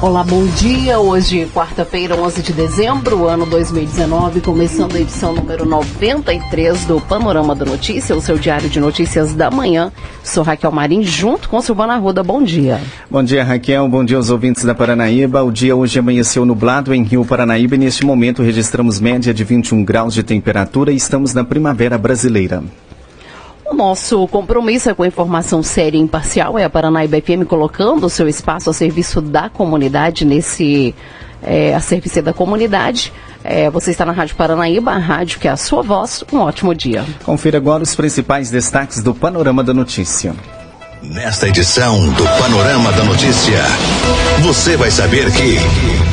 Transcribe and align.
Olá, 0.00 0.22
bom 0.22 0.46
dia. 0.46 1.00
Hoje, 1.00 1.50
quarta-feira, 1.52 2.14
11 2.14 2.40
de 2.40 2.52
dezembro, 2.52 3.26
ano 3.26 3.44
2019, 3.44 4.40
começando 4.40 4.94
a 4.94 5.00
edição 5.00 5.34
número 5.34 5.66
93 5.66 6.84
do 6.84 7.00
Panorama 7.00 7.52
da 7.52 7.64
Notícia, 7.64 8.14
o 8.14 8.20
seu 8.20 8.38
diário 8.38 8.68
de 8.68 8.78
notícias 8.78 9.34
da 9.34 9.50
manhã. 9.50 9.90
Sou 10.22 10.44
Raquel 10.44 10.70
Marim, 10.70 11.02
junto 11.02 11.48
com 11.48 11.60
Silvana 11.60 11.96
Ruda. 11.96 12.22
Bom 12.22 12.44
dia. 12.44 12.80
Bom 13.10 13.24
dia, 13.24 13.42
Raquel. 13.42 13.88
Bom 13.88 14.04
dia 14.04 14.16
aos 14.16 14.30
ouvintes 14.30 14.64
da 14.64 14.72
Paranaíba. 14.72 15.42
O 15.42 15.50
dia 15.50 15.74
hoje 15.74 15.98
amanheceu 15.98 16.46
nublado 16.46 16.94
em 16.94 17.02
Rio 17.02 17.24
Paranaíba 17.24 17.74
e 17.74 17.78
neste 17.78 18.06
momento 18.06 18.40
registramos 18.40 19.00
média 19.00 19.34
de 19.34 19.42
21 19.42 19.82
graus 19.82 20.14
de 20.14 20.22
temperatura 20.22 20.92
e 20.92 20.96
estamos 20.96 21.34
na 21.34 21.42
primavera 21.42 21.98
brasileira. 21.98 22.62
O 23.70 23.74
nosso 23.74 24.26
compromisso 24.28 24.88
é 24.88 24.94
com 24.94 25.02
a 25.02 25.06
informação 25.06 25.62
séria 25.62 25.98
e 25.98 26.00
imparcial, 26.00 26.58
é 26.58 26.64
a 26.64 26.70
Paranaíba 26.70 27.20
FM 27.20 27.46
colocando 27.46 28.04
o 28.04 28.10
seu 28.10 28.26
espaço 28.26 28.70
a 28.70 28.72
serviço 28.72 29.20
da 29.20 29.50
comunidade 29.50 30.24
nesse 30.24 30.94
é, 31.42 31.74
a 31.74 31.80
serviço 31.80 32.22
da 32.22 32.32
comunidade. 32.32 33.12
É, 33.44 33.68
você 33.70 33.90
está 33.90 34.04
na 34.06 34.12
Rádio 34.12 34.36
Paranaíba, 34.36 34.92
a 34.92 34.98
rádio 34.98 35.38
que 35.38 35.46
é 35.46 35.50
a 35.50 35.56
sua 35.56 35.82
voz. 35.82 36.24
Um 36.32 36.38
ótimo 36.38 36.74
dia. 36.74 37.04
Confira 37.24 37.58
agora 37.58 37.82
os 37.82 37.94
principais 37.94 38.50
destaques 38.50 39.02
do 39.02 39.14
Panorama 39.14 39.62
da 39.62 39.74
Notícia. 39.74 40.34
Nesta 41.02 41.46
edição 41.46 42.08
do 42.14 42.24
Panorama 42.24 42.90
da 42.92 43.04
Notícia, 43.04 43.62
você 44.42 44.76
vai 44.76 44.90
saber 44.90 45.30
que. 45.30 46.07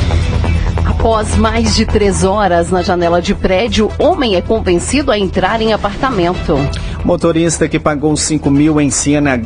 Após 0.98 1.36
mais 1.36 1.76
de 1.76 1.84
três 1.84 2.24
horas 2.24 2.70
na 2.70 2.80
janela 2.82 3.20
de 3.20 3.34
prédio, 3.34 3.90
homem 3.98 4.34
é 4.34 4.40
convencido 4.40 5.12
a 5.12 5.18
entrar 5.18 5.60
em 5.60 5.74
apartamento. 5.74 6.58
Motorista 7.04 7.68
que 7.68 7.78
pagou 7.78 8.16
5 8.16 8.50
mil 8.50 8.80
em 8.80 8.90
CNH, 8.90 9.44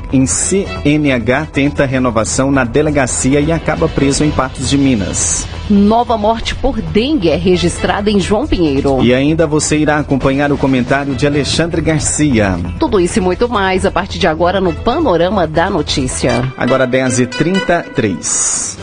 tenta 1.53 1.85
renovação 1.85 2.53
na 2.53 2.63
delegacia 2.65 3.41
e 3.41 3.51
acaba 3.51 3.89
preso 3.89 4.23
em 4.25 4.31
Patos 4.31 4.71
de 4.71 4.79
Minas. 4.79 5.45
Nova 5.69 6.17
morte 6.17 6.55
por 6.55 6.81
dengue 6.81 7.29
é 7.29 7.37
registrada 7.37 8.09
em 8.11 8.21
João 8.21 8.47
Pinheiro. 8.47 9.03
E 9.03 9.13
ainda 9.13 9.45
você 9.47 9.77
irá 9.77 9.99
acompanhar 9.99 10.53
o 10.53 10.57
comentário 10.57 11.17
de 11.17 11.27
Alexandre 11.27 11.83
Garcia. 11.83 12.57
Tudo 12.79 13.01
isso 13.01 13.19
e 13.19 13.21
muito 13.21 13.49
mais 13.49 13.85
a 13.85 13.91
partir 13.91 14.21
de 14.21 14.29
agora 14.29 14.61
no 14.61 14.73
Panorama 14.73 15.49
da 15.49 15.69
Notícia. 15.69 16.45
Agora 16.57 16.87
10h33. 16.87 18.79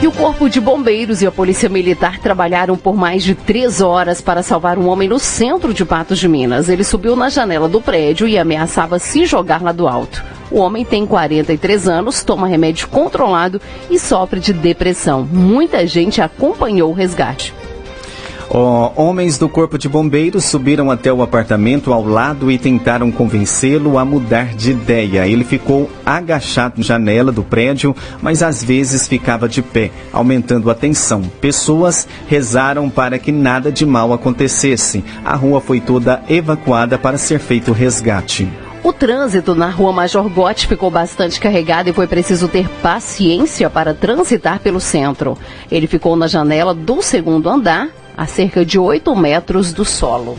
E 0.00 0.06
o 0.06 0.12
Corpo 0.12 0.48
de 0.48 0.60
Bombeiros 0.60 1.22
e 1.22 1.26
a 1.26 1.32
Polícia 1.32 1.68
Militar 1.68 2.20
trabalharam 2.20 2.76
por 2.76 2.94
mais 2.94 3.24
de 3.24 3.34
três 3.34 3.80
horas 3.80 4.20
para 4.20 4.44
salvar 4.44 4.78
um 4.78 4.86
homem 4.86 5.08
no 5.08 5.18
centro 5.18 5.74
de 5.74 5.84
Patos 5.84 6.20
de 6.20 6.28
Minas. 6.28 6.68
Ele 6.68 6.84
subiu 6.84 7.16
na 7.16 7.28
janela 7.28 7.68
do 7.68 7.80
prédio 7.80 8.28
e 8.28 8.38
ameaçava 8.38 9.00
se 9.00 9.26
jogar 9.26 9.60
lá 9.60 9.72
do 9.72 9.88
alto. 9.88 10.24
O 10.52 10.60
homem 10.60 10.84
tem 10.84 11.04
43 11.04 11.88
anos, 11.88 12.22
toma 12.22 12.46
remédio 12.46 12.86
controlado 12.86 13.60
e 13.90 13.98
sofre 13.98 14.38
de 14.38 14.52
depressão. 14.52 15.28
Muita 15.30 15.84
gente 15.84 16.22
acompanhou 16.22 16.90
o 16.90 16.94
resgate. 16.94 17.52
Oh, 18.50 18.90
homens 18.96 19.36
do 19.36 19.46
Corpo 19.46 19.76
de 19.76 19.90
Bombeiros 19.90 20.46
subiram 20.46 20.90
até 20.90 21.12
o 21.12 21.20
apartamento 21.20 21.92
ao 21.92 22.02
lado 22.02 22.50
e 22.50 22.56
tentaram 22.56 23.12
convencê-lo 23.12 23.98
a 23.98 24.06
mudar 24.06 24.54
de 24.54 24.70
ideia. 24.70 25.28
Ele 25.28 25.44
ficou 25.44 25.90
agachado 26.04 26.76
na 26.78 26.82
janela 26.82 27.30
do 27.30 27.42
prédio, 27.42 27.94
mas 28.22 28.42
às 28.42 28.64
vezes 28.64 29.06
ficava 29.06 29.46
de 29.46 29.60
pé, 29.60 29.90
aumentando 30.10 30.70
a 30.70 30.74
tensão. 30.74 31.20
Pessoas 31.42 32.08
rezaram 32.26 32.88
para 32.88 33.18
que 33.18 33.30
nada 33.30 33.70
de 33.70 33.84
mal 33.84 34.14
acontecesse. 34.14 35.04
A 35.22 35.36
rua 35.36 35.60
foi 35.60 35.78
toda 35.78 36.22
evacuada 36.26 36.96
para 36.96 37.18
ser 37.18 37.40
feito 37.40 37.72
resgate. 37.72 38.48
O 38.82 38.94
trânsito 38.94 39.54
na 39.54 39.68
rua 39.68 39.92
Major 39.92 40.26
Gotti 40.30 40.66
ficou 40.66 40.90
bastante 40.90 41.38
carregado 41.38 41.90
e 41.90 41.92
foi 41.92 42.06
preciso 42.06 42.48
ter 42.48 42.66
paciência 42.80 43.68
para 43.68 43.92
transitar 43.92 44.60
pelo 44.60 44.80
centro. 44.80 45.36
Ele 45.70 45.86
ficou 45.86 46.16
na 46.16 46.26
janela 46.26 46.72
do 46.72 47.02
segundo 47.02 47.50
andar 47.50 47.90
a 48.18 48.26
cerca 48.26 48.66
de 48.66 48.80
8 48.80 49.14
metros 49.14 49.72
do 49.72 49.84
solo. 49.84 50.36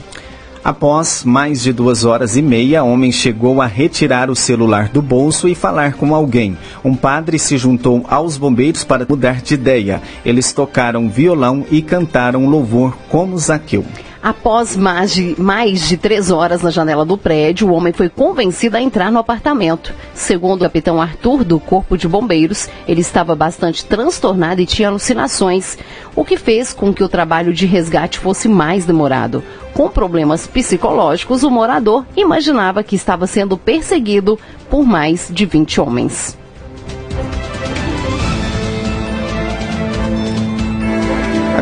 Após 0.61 1.23
mais 1.23 1.63
de 1.63 1.71
duas 1.71 2.03
horas 2.03 2.35
e 2.35 2.41
meia, 2.41 2.83
homem 2.83 3.09
chegou 3.09 3.61
a 3.61 3.65
retirar 3.65 4.29
o 4.29 4.35
celular 4.35 4.89
do 4.89 5.01
bolso 5.01 5.47
e 5.47 5.55
falar 5.55 5.93
com 5.93 6.13
alguém. 6.13 6.57
Um 6.83 6.93
padre 6.93 7.39
se 7.39 7.57
juntou 7.57 8.05
aos 8.09 8.37
bombeiros 8.37 8.83
para 8.83 9.05
mudar 9.07 9.41
de 9.41 9.53
ideia. 9.53 10.01
Eles 10.25 10.51
tocaram 10.51 11.07
violão 11.07 11.65
e 11.71 11.81
cantaram 11.81 12.49
louvor 12.49 12.97
como 13.07 13.37
Zaqueu. 13.37 13.85
Após 14.21 14.75
mais 14.75 15.13
de, 15.13 15.33
mais 15.39 15.87
de 15.87 15.95
três 15.95 16.29
horas 16.29 16.61
na 16.61 16.69
janela 16.69 17.05
do 17.05 17.17
prédio, 17.17 17.69
o 17.69 17.73
homem 17.73 17.93
foi 17.93 18.09
convencido 18.09 18.75
a 18.75 18.81
entrar 18.81 19.09
no 19.09 19.19
apartamento. 19.19 19.93
Segundo 20.13 20.59
o 20.59 20.63
capitão 20.65 21.01
Arthur, 21.01 21.45
do 21.45 21.57
Corpo 21.57 21.97
de 21.97 22.05
Bombeiros, 22.05 22.67
ele 22.85 22.99
estava 22.99 23.33
bastante 23.33 23.85
transtornado 23.85 24.59
e 24.59 24.65
tinha 24.65 24.89
alucinações, 24.89 25.77
o 26.17 26.25
que 26.25 26.35
fez 26.35 26.73
com 26.73 26.93
que 26.93 27.03
o 27.03 27.07
trabalho 27.07 27.53
de 27.53 27.65
resgate 27.65 28.19
fosse 28.19 28.49
mais 28.49 28.85
demorado. 28.85 29.41
Com 29.73 29.87
problemas 29.87 30.45
psicológicos, 30.45 31.43
o 31.43 31.49
morador 31.49 32.05
imaginava 32.17 32.83
que 32.83 32.97
estava 32.97 33.25
sendo 33.25 33.57
perseguido 33.57 34.37
por 34.69 34.83
mais 34.85 35.29
de 35.31 35.45
20 35.45 35.79
homens. 35.79 36.37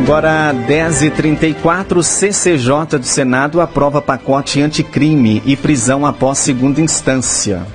Agora, 0.08 0.54
10h34, 0.66 2.02
CCJ 2.02 2.98
do 2.98 3.04
Senado 3.04 3.60
aprova 3.60 4.00
pacote 4.00 4.58
anticrime 4.62 5.42
e 5.44 5.54
prisão 5.54 6.06
após 6.06 6.38
segunda 6.38 6.80
instância. 6.80 7.66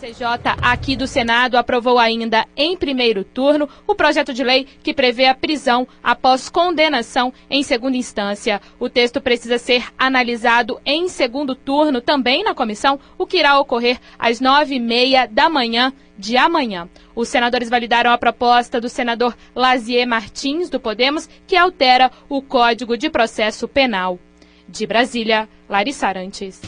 CCJ 0.00 0.56
aqui 0.62 0.96
do 0.96 1.06
Senado 1.06 1.58
aprovou 1.58 1.98
ainda 1.98 2.46
em 2.56 2.74
primeiro 2.74 3.22
turno 3.22 3.68
o 3.86 3.94
projeto 3.94 4.32
de 4.32 4.42
lei 4.42 4.66
que 4.82 4.94
prevê 4.94 5.26
a 5.26 5.34
prisão 5.34 5.86
após 6.02 6.48
condenação 6.48 7.30
em 7.50 7.62
segunda 7.62 7.98
instância. 7.98 8.62
O 8.78 8.88
texto 8.88 9.20
precisa 9.20 9.58
ser 9.58 9.84
analisado 9.98 10.80
em 10.86 11.06
segundo 11.06 11.54
turno 11.54 12.00
também 12.00 12.42
na 12.42 12.54
comissão, 12.54 12.98
o 13.18 13.26
que 13.26 13.36
irá 13.36 13.58
ocorrer 13.58 14.00
às 14.18 14.40
nove 14.40 14.76
e 14.76 14.80
meia 14.80 15.26
da 15.26 15.50
manhã 15.50 15.92
de 16.16 16.34
amanhã. 16.34 16.88
Os 17.14 17.28
senadores 17.28 17.68
validaram 17.68 18.10
a 18.10 18.16
proposta 18.16 18.80
do 18.80 18.88
senador 18.88 19.36
Lazier 19.54 20.08
Martins, 20.08 20.70
do 20.70 20.80
Podemos, 20.80 21.28
que 21.46 21.56
altera 21.56 22.10
o 22.26 22.40
Código 22.40 22.96
de 22.96 23.10
Processo 23.10 23.68
Penal. 23.68 24.18
De 24.66 24.86
Brasília, 24.86 25.46
Larissa 25.68 26.06
Arantes. 26.06 26.62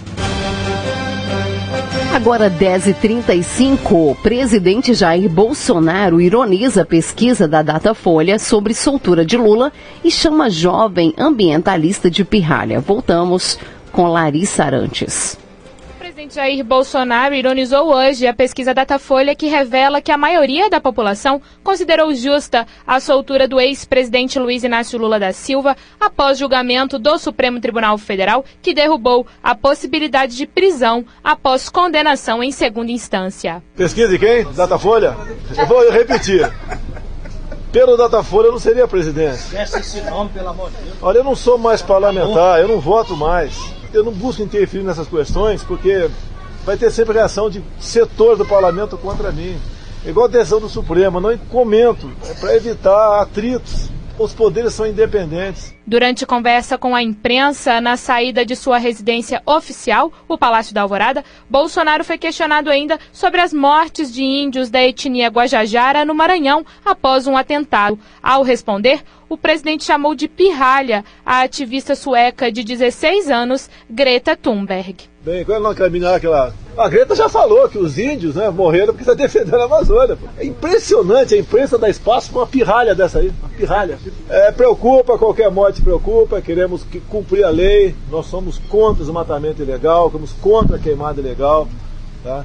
Agora 2.15 2.51
10h35, 2.51 3.91
o 3.93 4.15
presidente 4.15 4.93
Jair 4.93 5.31
Bolsonaro 5.31 6.21
ironiza 6.21 6.83
a 6.83 6.85
pesquisa 6.85 7.49
da 7.49 7.63
Datafolha 7.63 8.39
sobre 8.39 8.75
soltura 8.75 9.25
de 9.25 9.39
Lula 9.39 9.73
e 10.05 10.11
chama 10.11 10.51
jovem 10.51 11.15
ambientalista 11.17 12.11
de 12.11 12.23
pirralha. 12.23 12.81
Voltamos 12.81 13.59
com 13.91 14.09
Larissa 14.09 14.63
Arantes. 14.63 15.42
O 16.23 16.25
presidente 16.25 16.35
Jair 16.37 16.65
Bolsonaro 16.65 17.35
ironizou 17.35 17.93
hoje 17.93 18.29
a 18.29 18.33
pesquisa 18.33 18.73
Datafolha 18.73 19.35
que 19.35 19.49
revela 19.49 20.01
que 20.01 20.13
a 20.13 20.17
maioria 20.17 20.71
da 20.71 20.81
população 20.81 21.43
considerou 21.65 22.15
justa 22.15 22.65
a 22.87 23.01
soltura 23.01 23.49
do 23.49 23.59
ex-presidente 23.59 24.39
Luiz 24.39 24.63
Inácio 24.63 25.01
Lula 25.01 25.19
da 25.19 25.33
Silva 25.33 25.77
após 25.99 26.39
julgamento 26.39 26.97
do 26.97 27.19
Supremo 27.19 27.61
Tribunal 27.61 27.99
Federal 27.99 28.45
que 28.63 28.73
derrubou 28.73 29.27
a 29.43 29.57
possibilidade 29.57 30.37
de 30.37 30.47
prisão 30.47 31.05
após 31.25 31.69
condenação 31.69 32.41
em 32.41 32.53
segunda 32.53 32.93
instância. 32.93 33.61
Pesquisa 33.75 34.13
de 34.13 34.19
quem? 34.21 34.45
Datafolha? 34.53 35.17
Eu 35.59 35.67
vou 35.67 35.91
repetir. 35.91 36.49
Pelo 37.73 37.97
Datafolha 37.97 38.47
eu 38.47 38.53
não 38.53 38.61
seria 38.61 38.87
presidente. 38.87 39.41
esse 39.57 40.01
nome, 40.03 40.31
pelo 40.31 40.51
amor 40.51 40.71
de 40.71 40.77
Deus. 40.85 40.97
Olha, 41.03 41.19
eu 41.19 41.25
não 41.25 41.35
sou 41.35 41.59
mais 41.59 41.83
parlamentar, 41.83 42.61
eu 42.61 42.69
não 42.69 42.79
voto 42.79 43.17
mais 43.17 43.82
eu 43.93 44.05
não 44.05 44.13
busco 44.13 44.43
interferir 44.43 44.83
nessas 44.83 45.09
questões 45.09 45.63
porque 45.63 46.09
vai 46.65 46.77
ter 46.77 46.91
sempre 46.91 47.15
reação 47.15 47.51
de 47.51 47.63
setor 47.81 48.37
do 48.37 48.47
parlamento 48.47 48.97
contra 48.97 49.33
mim. 49.33 49.57
Igual 50.05 50.27
a 50.27 50.29
decisão 50.29 50.61
do 50.61 50.69
Supremo, 50.69 51.21
não 51.21 51.37
comento, 51.39 52.11
é 52.25 52.35
para 52.35 52.57
evitar 52.57 53.21
atritos. 53.21 53.89
Os 54.19 54.33
poderes 54.33 54.75
são 54.75 54.87
independentes. 54.87 55.75
Durante 55.85 56.25
conversa 56.25 56.79
com 56.79 56.95
a 56.95 57.03
imprensa 57.03 57.81
na 57.81 57.97
saída 57.97 58.47
de 58.47 58.55
sua 58.55 58.79
residência 58.79 59.43
oficial, 59.45 60.13
o 60.29 60.39
Palácio 60.39 60.73
da 60.73 60.83
Alvorada, 60.83 61.25
Bolsonaro 61.51 62.05
foi 62.05 62.17
questionado 62.17 62.71
ainda 62.71 63.01
sobre 63.13 63.41
as 63.41 63.53
mortes 63.53 64.13
de 64.13 64.23
índios 64.23 64.71
da 64.71 64.81
etnia 64.81 65.29
Guajajara 65.29 66.05
no 66.05 66.15
Maranhão 66.15 66.65
após 66.85 67.27
um 67.27 67.37
atentado. 67.37 67.99
Ao 68.23 68.45
responder, 68.45 69.03
o 69.29 69.37
presidente 69.37 69.85
chamou 69.85 70.15
de 70.15 70.29
pirralha 70.29 71.05
a 71.25 71.43
ativista 71.43 71.95
sueca 71.97 72.53
de 72.53 72.63
16 72.63 73.31
anos, 73.31 73.69
Greta 73.89 74.37
Thunberg. 74.37 75.11
Bem, 75.25 75.45
quando 75.45 75.63
nós 75.63 75.79
caminhar 75.79 76.17
aquela. 76.17 76.53
A 76.77 76.89
Greta 76.89 77.15
já 77.15 77.29
falou 77.29 77.69
que 77.69 77.79
os 77.79 77.97
índios 77.97 78.35
né, 78.35 78.51
morreram 78.51 78.89
porque 78.89 79.03
está 79.03 79.15
defendendo 79.15 79.61
a 79.61 79.65
Amazônia. 79.65 80.17
Pô. 80.17 80.27
É 80.37 80.45
impressionante, 80.45 81.35
a 81.35 81.39
imprensa 81.39 81.79
dá 81.79 81.89
espaço 81.89 82.31
para 82.31 82.41
uma 82.41 82.47
pirralha 82.47 82.95
dessa 82.95 83.21
aí. 83.21 83.33
Uma 83.41 83.49
pirralha. 83.51 83.99
É, 84.29 84.51
preocupa, 84.51 85.17
qualquer 85.17 85.49
morte 85.73 85.81
preocupa, 85.83 86.43
queremos 86.43 86.83
que 86.85 87.01
cumprir 87.01 87.45
a 87.45 87.51
lei. 87.51 87.95
Nós 88.11 88.27
somos 88.27 88.59
contra 88.59 89.03
o 89.03 89.07
desmatamento 89.07 89.63
ilegal, 89.63 90.11
somos 90.11 90.33
contra 90.33 90.77
a 90.77 90.79
queimada 90.79 91.21
ilegal. 91.21 91.67
Tá? 92.23 92.45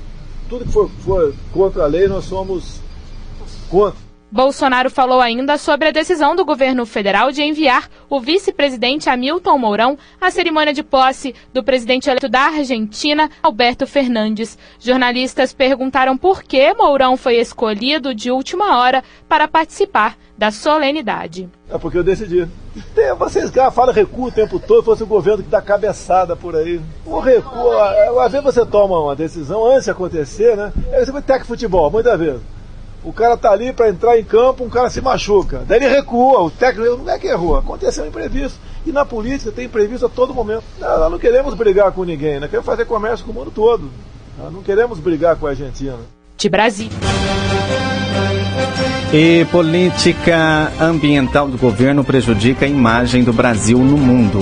Tudo 0.49 0.65
que 0.65 0.71
for, 0.71 0.89
for 1.03 1.33
contra 1.51 1.83
a 1.83 1.87
lei, 1.87 2.07
nós 2.07 2.25
somos 2.25 2.79
contra. 3.69 4.06
Bolsonaro 4.29 4.89
falou 4.89 5.21
ainda 5.21 5.57
sobre 5.57 5.87
a 5.87 5.91
decisão 5.91 6.35
do 6.35 6.43
governo 6.43 6.85
federal 6.85 7.31
de 7.31 7.41
enviar 7.41 7.89
o 8.09 8.19
vice-presidente 8.19 9.09
Hamilton 9.09 9.57
Mourão 9.57 9.97
à 10.19 10.29
cerimônia 10.29 10.73
de 10.73 10.83
posse 10.83 11.33
do 11.53 11.63
presidente 11.63 12.09
eleito 12.09 12.27
da 12.27 12.41
Argentina, 12.41 13.29
Alberto 13.41 13.87
Fernandes. 13.87 14.57
Jornalistas 14.79 15.53
perguntaram 15.53 16.17
por 16.17 16.43
que 16.43 16.73
Mourão 16.73 17.15
foi 17.15 17.37
escolhido 17.37 18.13
de 18.13 18.29
última 18.29 18.77
hora 18.77 19.01
para 19.29 19.47
participar 19.47 20.17
da 20.37 20.51
solenidade. 20.51 21.49
É 21.69 21.77
porque 21.77 21.97
eu 21.97 22.03
decidi. 22.03 22.47
Tem, 22.93 23.13
vocês 23.15 23.49
falam 23.73 23.93
recuo 23.93 24.27
o 24.27 24.31
tempo 24.31 24.59
todo, 24.59 24.83
fosse 24.83 25.03
o 25.03 25.07
governo 25.07 25.41
que 25.41 25.49
dá 25.49 25.61
cabeçada 25.61 26.35
por 26.35 26.53
aí. 26.53 26.81
O 27.05 27.19
recuo, 27.19 27.71
às 28.19 28.31
vezes 28.31 28.43
você 28.43 28.65
toma 28.65 28.99
uma 28.99 29.15
decisão 29.15 29.65
antes 29.65 29.85
de 29.85 29.91
acontecer, 29.91 30.55
né? 30.57 30.73
É 30.91 31.05
ter 31.21 31.39
que 31.39 31.47
futebol, 31.47 31.89
muitas 31.89 32.19
vezes. 32.19 32.56
O 33.07 33.13
cara 33.13 33.37
tá 33.37 33.51
ali 33.51 33.71
para 33.71 33.87
entrar 33.87 34.19
em 34.19 34.23
campo, 34.25 34.65
um 34.65 34.69
cara 34.69 34.89
se 34.89 34.99
machuca. 34.99 35.63
Daí 35.65 35.77
ele 35.77 35.87
recua, 35.87 36.41
o 36.41 36.51
técnico 36.51 36.97
não 36.97 37.09
é 37.09 37.17
que 37.17 37.27
errou, 37.27 37.55
aconteceu 37.55 38.03
um 38.03 38.07
imprevisto. 38.07 38.59
E 38.85 38.91
na 38.91 39.05
política 39.05 39.49
tem 39.49 39.63
imprevisto 39.63 40.05
a 40.05 40.09
todo 40.09 40.33
momento. 40.33 40.63
Não, 40.77 40.99
nós 40.99 41.11
não 41.13 41.17
queremos 41.17 41.53
brigar 41.53 41.89
com 41.93 42.03
ninguém, 42.03 42.37
nós 42.37 42.49
queremos 42.49 42.65
fazer 42.65 42.83
comércio 42.83 43.25
com 43.25 43.31
o 43.31 43.33
mundo 43.33 43.49
todo. 43.49 43.89
Nós 44.37 44.51
não 44.51 44.61
queremos 44.61 44.99
brigar 44.99 45.37
com 45.37 45.47
a 45.47 45.51
Argentina. 45.51 45.95
De 46.35 46.49
Brasília. 46.49 46.97
E 49.13 49.45
política 49.45 50.69
ambiental 50.77 51.47
do 51.47 51.57
governo 51.57 52.03
prejudica 52.03 52.65
a 52.65 52.67
imagem 52.67 53.23
do 53.23 53.31
Brasil 53.31 53.79
no 53.79 53.95
mundo. 53.97 54.39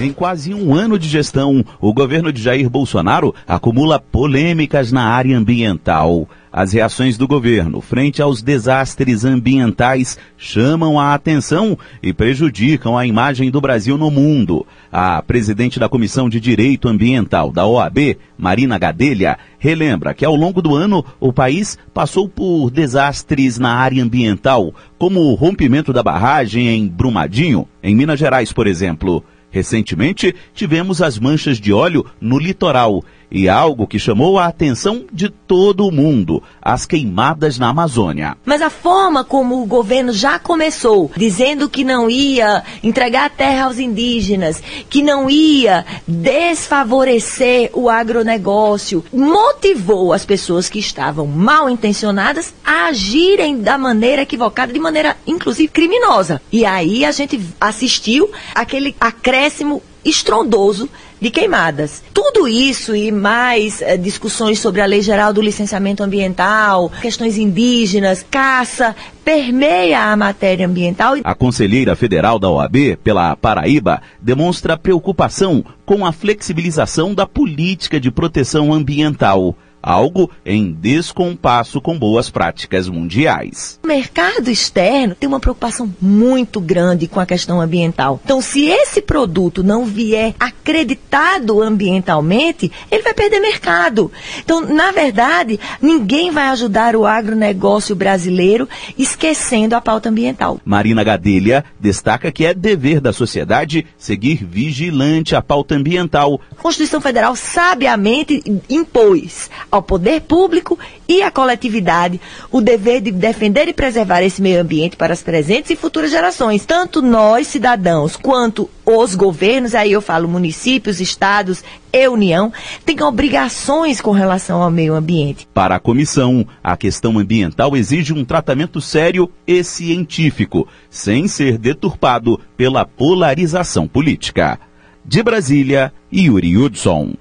Em 0.00 0.12
quase 0.12 0.54
um 0.54 0.72
ano 0.72 0.96
de 0.96 1.08
gestão, 1.08 1.64
o 1.80 1.92
governo 1.92 2.32
de 2.32 2.40
Jair 2.40 2.70
Bolsonaro 2.70 3.34
acumula 3.48 3.98
polêmicas 3.98 4.92
na 4.92 5.02
área 5.02 5.36
ambiental. 5.36 6.28
As 6.52 6.72
reações 6.72 7.18
do 7.18 7.26
governo 7.26 7.80
frente 7.80 8.22
aos 8.22 8.40
desastres 8.40 9.24
ambientais 9.24 10.16
chamam 10.36 11.00
a 11.00 11.14
atenção 11.14 11.76
e 12.00 12.12
prejudicam 12.12 12.96
a 12.96 13.04
imagem 13.04 13.50
do 13.50 13.60
Brasil 13.60 13.98
no 13.98 14.08
mundo. 14.08 14.64
A 14.90 15.20
presidente 15.20 15.80
da 15.80 15.88
Comissão 15.88 16.28
de 16.28 16.38
Direito 16.38 16.86
Ambiental 16.86 17.50
da 17.50 17.66
OAB, 17.66 18.16
Marina 18.38 18.78
Gadelha, 18.78 19.36
relembra 19.58 20.14
que 20.14 20.24
ao 20.24 20.36
longo 20.36 20.62
do 20.62 20.76
ano 20.76 21.04
o 21.18 21.32
país 21.32 21.76
passou 21.92 22.28
por 22.28 22.70
desastres 22.70 23.58
na 23.58 23.74
área 23.74 24.04
ambiental, 24.04 24.72
como 24.96 25.22
o 25.22 25.34
rompimento 25.34 25.92
da 25.92 26.04
barragem 26.04 26.68
em 26.68 26.86
Brumadinho, 26.86 27.66
em 27.82 27.96
Minas 27.96 28.20
Gerais, 28.20 28.52
por 28.52 28.68
exemplo. 28.68 29.24
Recentemente, 29.58 30.36
tivemos 30.54 31.02
as 31.02 31.18
manchas 31.18 31.58
de 31.58 31.72
óleo 31.72 32.06
no 32.20 32.38
litoral 32.38 33.02
e 33.30 33.48
algo 33.48 33.86
que 33.86 33.98
chamou 33.98 34.38
a 34.38 34.46
atenção 34.46 35.04
de 35.12 35.28
todo 35.28 35.86
o 35.86 35.92
mundo: 35.92 36.42
as 36.60 36.86
queimadas 36.86 37.58
na 37.58 37.68
Amazônia. 37.68 38.36
Mas 38.44 38.62
a 38.62 38.70
forma 38.70 39.24
como 39.24 39.62
o 39.62 39.66
governo 39.66 40.12
já 40.12 40.38
começou, 40.38 41.10
dizendo 41.16 41.68
que 41.68 41.84
não 41.84 42.08
ia 42.08 42.62
entregar 42.82 43.26
a 43.26 43.30
terra 43.30 43.66
aos 43.66 43.78
indígenas, 43.78 44.62
que 44.88 45.02
não 45.02 45.28
ia 45.28 45.84
desfavorecer 46.06 47.70
o 47.74 47.88
agronegócio, 47.88 49.04
motivou 49.12 50.12
as 50.12 50.24
pessoas 50.24 50.68
que 50.68 50.78
estavam 50.78 51.26
mal 51.26 51.68
intencionadas 51.68 52.54
a 52.64 52.86
agirem 52.86 53.60
da 53.60 53.76
maneira 53.76 54.22
equivocada, 54.22 54.72
de 54.72 54.78
maneira 54.78 55.16
inclusive 55.26 55.68
criminosa. 55.68 56.40
E 56.50 56.64
aí 56.64 57.04
a 57.04 57.12
gente 57.12 57.40
assistiu 57.60 58.30
aquele 58.54 58.94
acréscimo 59.00 59.82
estrondoso 60.04 60.88
de 61.20 61.30
queimadas. 61.30 62.02
Tudo 62.12 62.46
isso 62.46 62.94
e 62.94 63.10
mais 63.10 63.82
eh, 63.82 63.96
discussões 63.96 64.58
sobre 64.58 64.80
a 64.80 64.86
Lei 64.86 65.02
Geral 65.02 65.32
do 65.32 65.42
Licenciamento 65.42 66.02
Ambiental, 66.02 66.90
questões 67.00 67.36
indígenas, 67.36 68.24
caça, 68.30 68.94
permeia 69.24 70.04
a 70.04 70.16
matéria 70.16 70.66
ambiental. 70.66 71.14
A 71.24 71.34
conselheira 71.34 71.96
federal 71.96 72.38
da 72.38 72.48
OAB, 72.48 72.96
pela 73.02 73.36
Paraíba, 73.36 74.00
demonstra 74.20 74.78
preocupação 74.78 75.64
com 75.84 76.06
a 76.06 76.12
flexibilização 76.12 77.14
da 77.14 77.26
política 77.26 78.00
de 78.00 78.10
proteção 78.10 78.72
ambiental 78.72 79.56
algo 79.88 80.30
em 80.44 80.70
descompasso 80.70 81.80
com 81.80 81.98
boas 81.98 82.28
práticas 82.28 82.90
mundiais. 82.90 83.80
O 83.82 83.86
mercado 83.86 84.50
externo 84.50 85.14
tem 85.14 85.26
uma 85.26 85.40
preocupação 85.40 85.90
muito 85.98 86.60
grande 86.60 87.08
com 87.08 87.18
a 87.18 87.24
questão 87.24 87.58
ambiental. 87.58 88.20
Então, 88.22 88.42
se 88.42 88.66
esse 88.66 89.00
produto 89.00 89.64
não 89.64 89.86
vier 89.86 90.34
acreditado 90.38 91.62
ambientalmente, 91.62 92.70
ele 92.90 93.02
vai 93.02 93.14
perder 93.14 93.40
mercado. 93.40 94.12
Então, 94.44 94.60
na 94.60 94.92
verdade, 94.92 95.58
ninguém 95.80 96.30
vai 96.30 96.48
ajudar 96.48 96.94
o 96.94 97.06
agronegócio 97.06 97.96
brasileiro 97.96 98.68
esquecendo 98.98 99.74
a 99.74 99.80
pauta 99.80 100.10
ambiental. 100.10 100.60
Marina 100.66 101.02
Gadelha 101.02 101.64
destaca 101.80 102.30
que 102.30 102.44
é 102.44 102.52
dever 102.52 103.00
da 103.00 103.12
sociedade 103.12 103.86
seguir 103.96 104.44
vigilante 104.44 105.34
a 105.34 105.40
pauta 105.40 105.74
ambiental. 105.74 106.38
A 106.52 106.60
Constituição 106.60 107.00
Federal 107.00 107.34
sabiamente 107.34 108.42
impôs 108.68 109.48
ao 109.78 109.82
poder 109.82 110.22
público 110.22 110.78
e 111.08 111.22
à 111.22 111.30
coletividade 111.30 112.20
o 112.50 112.60
dever 112.60 113.00
de 113.00 113.10
defender 113.10 113.68
e 113.68 113.72
preservar 113.72 114.22
esse 114.22 114.42
meio 114.42 114.60
ambiente 114.60 114.96
para 114.96 115.12
as 115.12 115.22
presentes 115.22 115.70
e 115.70 115.76
futuras 115.76 116.10
gerações. 116.10 116.66
Tanto 116.66 117.00
nós, 117.00 117.46
cidadãos, 117.46 118.16
quanto 118.16 118.68
os 118.84 119.14
governos, 119.14 119.74
aí 119.74 119.92
eu 119.92 120.02
falo 120.02 120.28
municípios, 120.28 121.00
estados 121.00 121.62
e 121.92 122.08
União, 122.08 122.52
têm 122.84 123.02
obrigações 123.02 124.00
com 124.00 124.10
relação 124.10 124.62
ao 124.62 124.70
meio 124.70 124.94
ambiente. 124.94 125.46
Para 125.54 125.76
a 125.76 125.80
comissão, 125.80 126.46
a 126.62 126.76
questão 126.76 127.18
ambiental 127.18 127.76
exige 127.76 128.12
um 128.12 128.24
tratamento 128.24 128.80
sério 128.80 129.30
e 129.46 129.62
científico, 129.62 130.66
sem 130.90 131.28
ser 131.28 131.56
deturpado 131.56 132.40
pela 132.56 132.84
polarização 132.84 133.86
política. 133.86 134.58
De 135.04 135.22
Brasília, 135.22 135.92
Yuri 136.12 136.56
Hudson. 136.56 137.14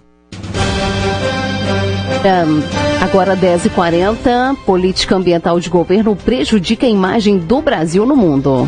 Agora 3.02 3.38
10h40, 3.38 4.58
política 4.66 5.16
ambiental 5.16 5.60
de 5.60 5.70
governo 5.70 6.16
prejudica 6.16 6.86
a 6.86 6.90
imagem 6.90 7.38
do 7.38 7.62
Brasil 7.62 8.06
no 8.06 8.16
mundo. 8.16 8.68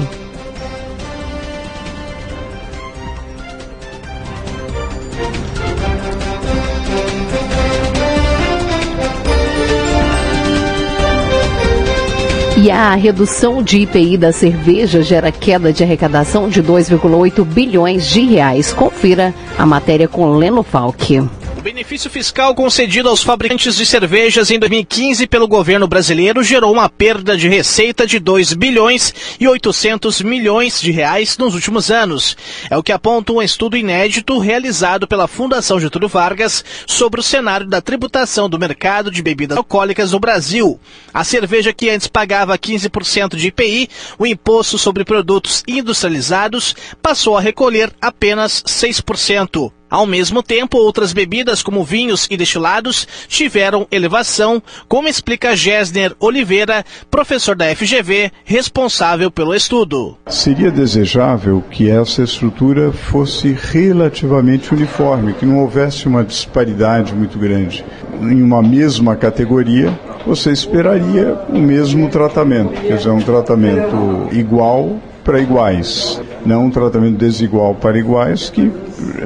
E 12.62 12.70
a 12.70 12.94
redução 12.94 13.64
de 13.64 13.80
IPI 13.80 14.18
da 14.18 14.34
cerveja 14.34 15.02
gera 15.02 15.32
queda 15.32 15.72
de 15.72 15.82
arrecadação 15.82 16.50
de 16.50 16.62
2,8 16.62 17.44
bilhões 17.46 18.06
de 18.06 18.22
reais. 18.22 18.74
Confira 18.74 19.34
a 19.58 19.66
matéria 19.66 20.10
com 20.10 20.36
Leno 20.36 20.62
Falck. 20.62 21.39
O 21.60 21.62
benefício 21.62 22.10
fiscal 22.10 22.56
concedido 22.56 23.10
aos 23.10 23.22
fabricantes 23.22 23.76
de 23.76 23.86
cervejas 23.86 24.50
em 24.50 24.58
2015 24.58 25.28
pelo 25.28 25.46
governo 25.46 25.90
brasileiro 25.90 26.42
gerou 26.42 26.72
uma 26.72 26.88
perda 26.88 27.36
de 27.36 27.50
receita 27.50 28.08
de 28.08 28.18
2 28.18 28.54
bilhões 28.54 29.14
e 29.38 29.46
800 29.46 30.22
milhões 30.22 30.80
de 30.80 30.90
reais 30.90 31.38
nos 31.38 31.56
últimos 31.56 31.92
anos. 31.92 32.38
É 32.70 32.78
o 32.78 32.82
que 32.82 32.94
aponta 32.94 33.34
um 33.34 33.42
estudo 33.42 33.76
inédito 33.76 34.40
realizado 34.40 35.06
pela 35.06 35.28
Fundação 35.28 35.82
Getúlio 35.82 36.08
Vargas 36.08 36.64
sobre 36.88 37.20
o 37.20 37.24
cenário 37.24 37.68
da 37.68 37.82
tributação 37.82 38.50
do 38.50 38.58
mercado 38.58 39.12
de 39.12 39.22
bebidas 39.22 39.58
alcoólicas 39.58 40.14
no 40.14 40.20
Brasil. 40.20 40.80
A 41.14 41.26
cerveja 41.26 41.74
que 41.74 41.90
antes 41.90 42.08
pagava 42.08 42.58
15% 42.58 43.36
de 43.36 43.48
IPI, 43.48 43.90
o 44.18 44.26
imposto 44.26 44.78
sobre 44.78 45.04
produtos 45.04 45.66
industrializados, 45.68 46.74
passou 47.02 47.36
a 47.36 47.42
recolher 47.42 47.92
apenas 48.02 48.64
6%. 48.64 49.74
Ao 49.90 50.06
mesmo 50.06 50.44
tempo, 50.44 50.78
outras 50.78 51.14
bebidas, 51.14 51.64
como 51.64 51.84
vinhos 51.84 52.28
e 52.30 52.38
destilados, 52.38 53.08
tiveram 53.28 53.88
elevação, 53.92 54.62
como 54.88 55.08
explica 55.08 55.56
Gessner 55.56 56.16
Oliveira, 56.20 56.86
professor 57.10 57.56
da 57.56 57.74
FGV, 57.76 58.32
responsável 58.44 59.32
pelo 59.32 59.56
estudo. 59.56 60.16
Seria 60.28 60.70
desejável 60.70 61.64
que 61.72 61.90
essa 61.90 62.22
estrutura 62.22 62.92
fosse 62.92 63.58
relativamente 63.72 64.74
uniforme, 64.74 65.34
que 65.34 65.46
não 65.46 65.60
houvesse 65.60 66.08
uma 66.08 66.24
disparidade 66.24 67.14
muito 67.14 67.40
grande. 67.40 67.84
Em 68.22 68.44
uma 68.44 68.62
mesma 68.62 69.16
categoria, 69.16 69.98
você 70.26 70.52
esperaria 70.52 71.34
o 71.50 71.58
mesmo 71.58 72.10
tratamento, 72.10 72.80
quer 72.82 72.98
dizer, 72.98 73.10
um 73.10 73.22
tratamento 73.22 74.30
igual 74.32 75.00
para 75.30 75.40
iguais, 75.40 76.20
não 76.44 76.66
um 76.66 76.72
tratamento 76.72 77.18
desigual 77.18 77.76
para 77.76 78.00
iguais 78.00 78.50
que 78.50 78.72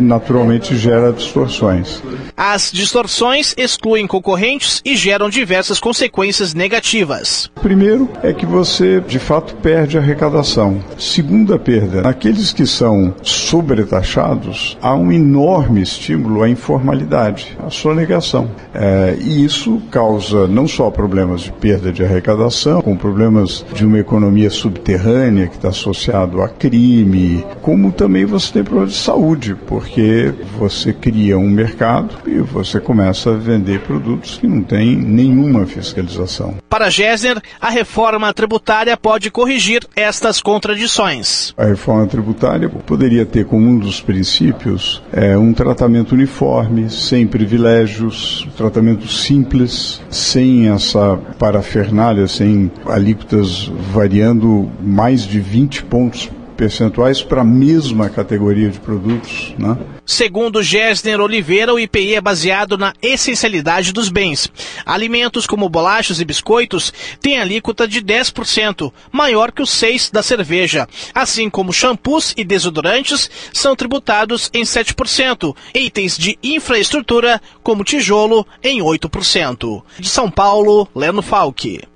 naturalmente 0.01 0.75
gera 0.75 1.11
distorções. 1.11 2.03
As 2.35 2.71
distorções 2.71 3.53
excluem 3.57 4.07
concorrentes 4.07 4.81
e 4.83 4.95
geram 4.95 5.29
diversas 5.29 5.79
consequências 5.79 6.53
negativas. 6.53 7.49
Primeiro 7.61 8.09
é 8.21 8.33
que 8.33 8.45
você 8.45 8.99
de 9.01 9.19
fato 9.19 9.55
perde 9.55 9.97
a 9.97 10.01
arrecadação. 10.01 10.83
Segunda 10.97 11.57
perda, 11.57 12.01
naqueles 12.01 12.51
que 12.51 12.65
são 12.65 13.13
sobretaxados, 13.21 14.77
há 14.81 14.93
um 14.95 15.11
enorme 15.11 15.81
estímulo 15.81 16.43
à 16.43 16.49
informalidade, 16.49 17.57
à 17.65 17.69
sonegação. 17.69 18.49
É, 18.73 19.15
e 19.21 19.45
isso 19.45 19.81
causa 19.91 20.47
não 20.47 20.67
só 20.67 20.89
problemas 20.89 21.41
de 21.41 21.51
perda 21.51 21.91
de 21.91 22.03
arrecadação, 22.03 22.81
com 22.81 22.97
problemas 22.97 23.65
de 23.73 23.85
uma 23.85 23.99
economia 23.99 24.49
subterrânea 24.49 25.47
que 25.47 25.55
está 25.55 25.71
associado 25.93 26.41
a 26.41 26.49
crime, 26.49 27.45
como 27.61 27.91
também 27.91 28.25
você 28.25 28.51
tem 28.51 28.63
problemas 28.63 28.93
de 28.93 28.99
saúde, 28.99 29.55
porque 29.67 30.33
você 30.57 30.91
cria 30.91 31.37
um 31.37 31.49
mercado 31.49 32.15
e 32.25 32.39
você 32.39 32.79
começa 32.79 33.29
a 33.29 33.37
vender 33.37 33.79
produtos 33.81 34.37
que 34.37 34.47
não 34.47 34.63
têm 34.63 34.97
nenhuma 34.97 35.65
fiscalização. 35.65 36.55
Para 36.67 36.89
Gessner, 36.89 37.39
a 37.61 37.69
reforma 37.69 38.33
tributária 38.33 38.97
pode 38.97 39.29
corrigir 39.29 39.85
estas 39.95 40.41
contradições. 40.41 41.53
A 41.55 41.65
reforma 41.65 42.07
tributária 42.07 42.67
poderia 42.67 43.25
ter 43.25 43.45
como 43.45 43.69
um 43.69 43.77
dos 43.77 44.01
princípios 44.01 45.01
é, 45.11 45.37
um 45.37 45.53
tratamento 45.53 46.13
uniforme, 46.13 46.89
sem 46.89 47.27
privilégios, 47.27 48.47
tratamento 48.57 49.07
simples, 49.07 50.01
sem 50.09 50.69
essa 50.69 51.17
parafernália, 51.37 52.27
sem 52.27 52.71
alíquotas 52.87 53.71
variando 53.91 54.69
mais 54.81 55.21
de 55.21 55.39
20 55.39 55.82
pontos 55.83 56.29
percentuais 56.53 57.21
para 57.21 57.41
a 57.41 57.45
mesma 57.45 58.09
categoria 58.09 58.69
de 58.69 58.79
produtos. 58.79 59.53
Né? 59.57 59.77
Segundo 60.05 60.63
Gessner 60.63 61.19
Oliveira, 61.19 61.73
o 61.73 61.79
IPI 61.79 62.15
é 62.15 62.21
baseado 62.21 62.77
na 62.77 62.93
essencialidade 63.01 63.91
dos 63.91 64.09
bens. 64.09 64.49
Alimentos 64.85 65.45
como 65.45 65.69
bolachas 65.69 66.19
e 66.19 66.25
biscoitos 66.25 66.93
têm 67.19 67.39
alíquota 67.39 67.87
de 67.87 68.01
10%, 68.01 68.91
maior 69.11 69.51
que 69.51 69.61
o 69.61 69.65
6% 69.65 70.11
da 70.11 70.23
cerveja. 70.23 70.87
Assim 71.13 71.49
como 71.49 71.73
shampoos 71.73 72.33
e 72.37 72.43
desodorantes 72.43 73.29
são 73.51 73.75
tributados 73.75 74.49
em 74.53 74.63
7%. 74.63 75.55
Itens 75.73 76.17
de 76.17 76.37
infraestrutura, 76.43 77.41
como 77.61 77.83
tijolo, 77.83 78.45
em 78.63 78.79
8%. 78.79 79.83
De 79.99 80.09
São 80.09 80.29
Paulo, 80.29 80.87
Leno 80.95 81.21
Falck. 81.21 81.92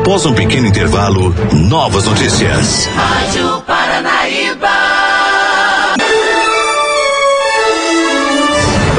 Após 0.00 0.24
um 0.24 0.32
pequeno 0.32 0.66
intervalo, 0.66 1.34
novas 1.52 2.06
notícias. 2.06 2.86
Rádio 2.86 3.60
Paranaíba. 3.66 4.68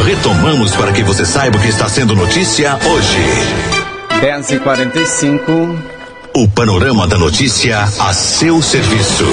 Retomamos 0.05 0.75
para 0.75 0.91
que 0.91 1.01
você 1.03 1.25
saiba 1.25 1.58
o 1.58 1.62
que 1.62 1.70
está 1.70 1.89
sendo 1.89 2.15
notícia 2.15 2.77
hoje. 2.86 3.17
10h45. 4.22 5.75
O 6.36 6.48
panorama 6.48 7.08
da 7.08 7.17
notícia 7.17 7.81
a 8.00 8.13
seu 8.13 8.62
serviço. 8.62 9.25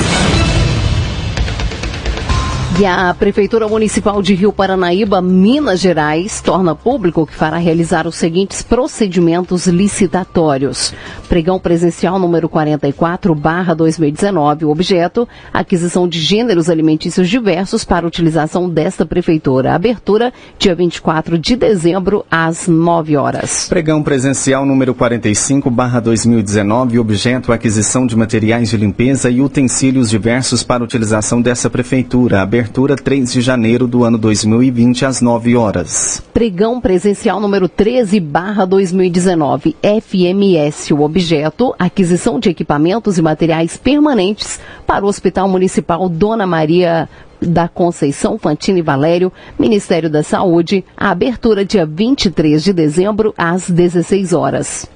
E 2.80 2.86
a 2.86 3.12
Prefeitura 3.12 3.66
Municipal 3.66 4.22
de 4.22 4.36
Rio 4.36 4.52
Paranaíba, 4.52 5.20
Minas 5.20 5.80
Gerais, 5.80 6.40
torna 6.40 6.76
público 6.76 7.26
que 7.26 7.34
fará 7.34 7.56
realizar 7.56 8.06
os 8.06 8.14
seguintes 8.14 8.62
procedimentos 8.62 9.66
licitatórios. 9.66 10.94
Pregão 11.28 11.58
presencial 11.58 12.20
número 12.20 12.48
44, 12.48 13.34
barra 13.34 13.74
2019, 13.74 14.64
o 14.64 14.70
objeto, 14.70 15.28
aquisição 15.52 16.06
de 16.06 16.20
gêneros 16.20 16.70
alimentícios 16.70 17.28
diversos 17.28 17.82
para 17.82 18.06
utilização 18.06 18.70
desta 18.70 19.04
Prefeitura. 19.04 19.74
Abertura, 19.74 20.32
dia 20.56 20.76
24 20.76 21.36
de 21.36 21.56
dezembro, 21.56 22.24
às 22.30 22.68
9 22.68 23.16
horas. 23.16 23.66
Pregão 23.68 24.04
presencial 24.04 24.64
número 24.64 24.94
45, 24.94 25.68
barra 25.68 25.98
2019, 25.98 27.00
objeto, 27.00 27.52
aquisição 27.52 28.06
de 28.06 28.14
materiais 28.14 28.70
de 28.70 28.76
limpeza 28.76 29.28
e 29.28 29.40
utensílios 29.40 30.08
diversos 30.08 30.62
para 30.62 30.84
utilização 30.84 31.42
dessa 31.42 31.68
Prefeitura. 31.68 32.40
Abertura 32.40 32.67
abertura 32.68 32.96
3 32.96 33.32
de 33.32 33.40
janeiro 33.40 33.88
do 33.88 34.04
ano 34.04 34.18
2020, 34.18 35.06
às 35.06 35.22
9 35.22 35.56
horas. 35.56 36.22
Pregão 36.34 36.78
presencial 36.80 37.40
número 37.40 37.66
13 37.66 38.20
barra 38.20 38.66
2019, 38.66 39.74
FMS, 39.82 40.92
o 40.92 41.00
objeto, 41.00 41.74
aquisição 41.78 42.38
de 42.38 42.50
equipamentos 42.50 43.16
e 43.16 43.22
materiais 43.22 43.78
permanentes 43.78 44.60
para 44.86 45.02
o 45.04 45.08
Hospital 45.08 45.48
Municipal 45.48 46.10
Dona 46.10 46.46
Maria 46.46 47.08
da 47.40 47.68
Conceição 47.68 48.36
Fantini 48.38 48.82
Valério, 48.82 49.32
Ministério 49.58 50.10
da 50.10 50.22
Saúde, 50.22 50.84
a 50.94 51.08
abertura 51.10 51.64
dia 51.64 51.86
23 51.86 52.62
de 52.62 52.74
dezembro, 52.74 53.32
às 53.38 53.70
16 53.70 54.34
horas. 54.34 54.86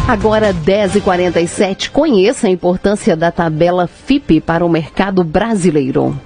Agora 0.09 0.53
10h47, 0.53 1.91
conheça 1.91 2.49
a 2.49 2.51
importância 2.51 3.17
da 3.17 3.31
tabela 3.31 3.87
FIP 3.87 4.41
para 4.41 4.65
o 4.65 4.69
mercado 4.69 5.23
brasileiro. 5.23 6.19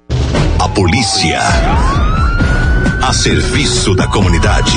A 0.59 0.69
polícia 0.69 1.39
a 3.03 3.13
serviço 3.13 3.97
da 3.97 4.07
comunidade. 4.07 4.77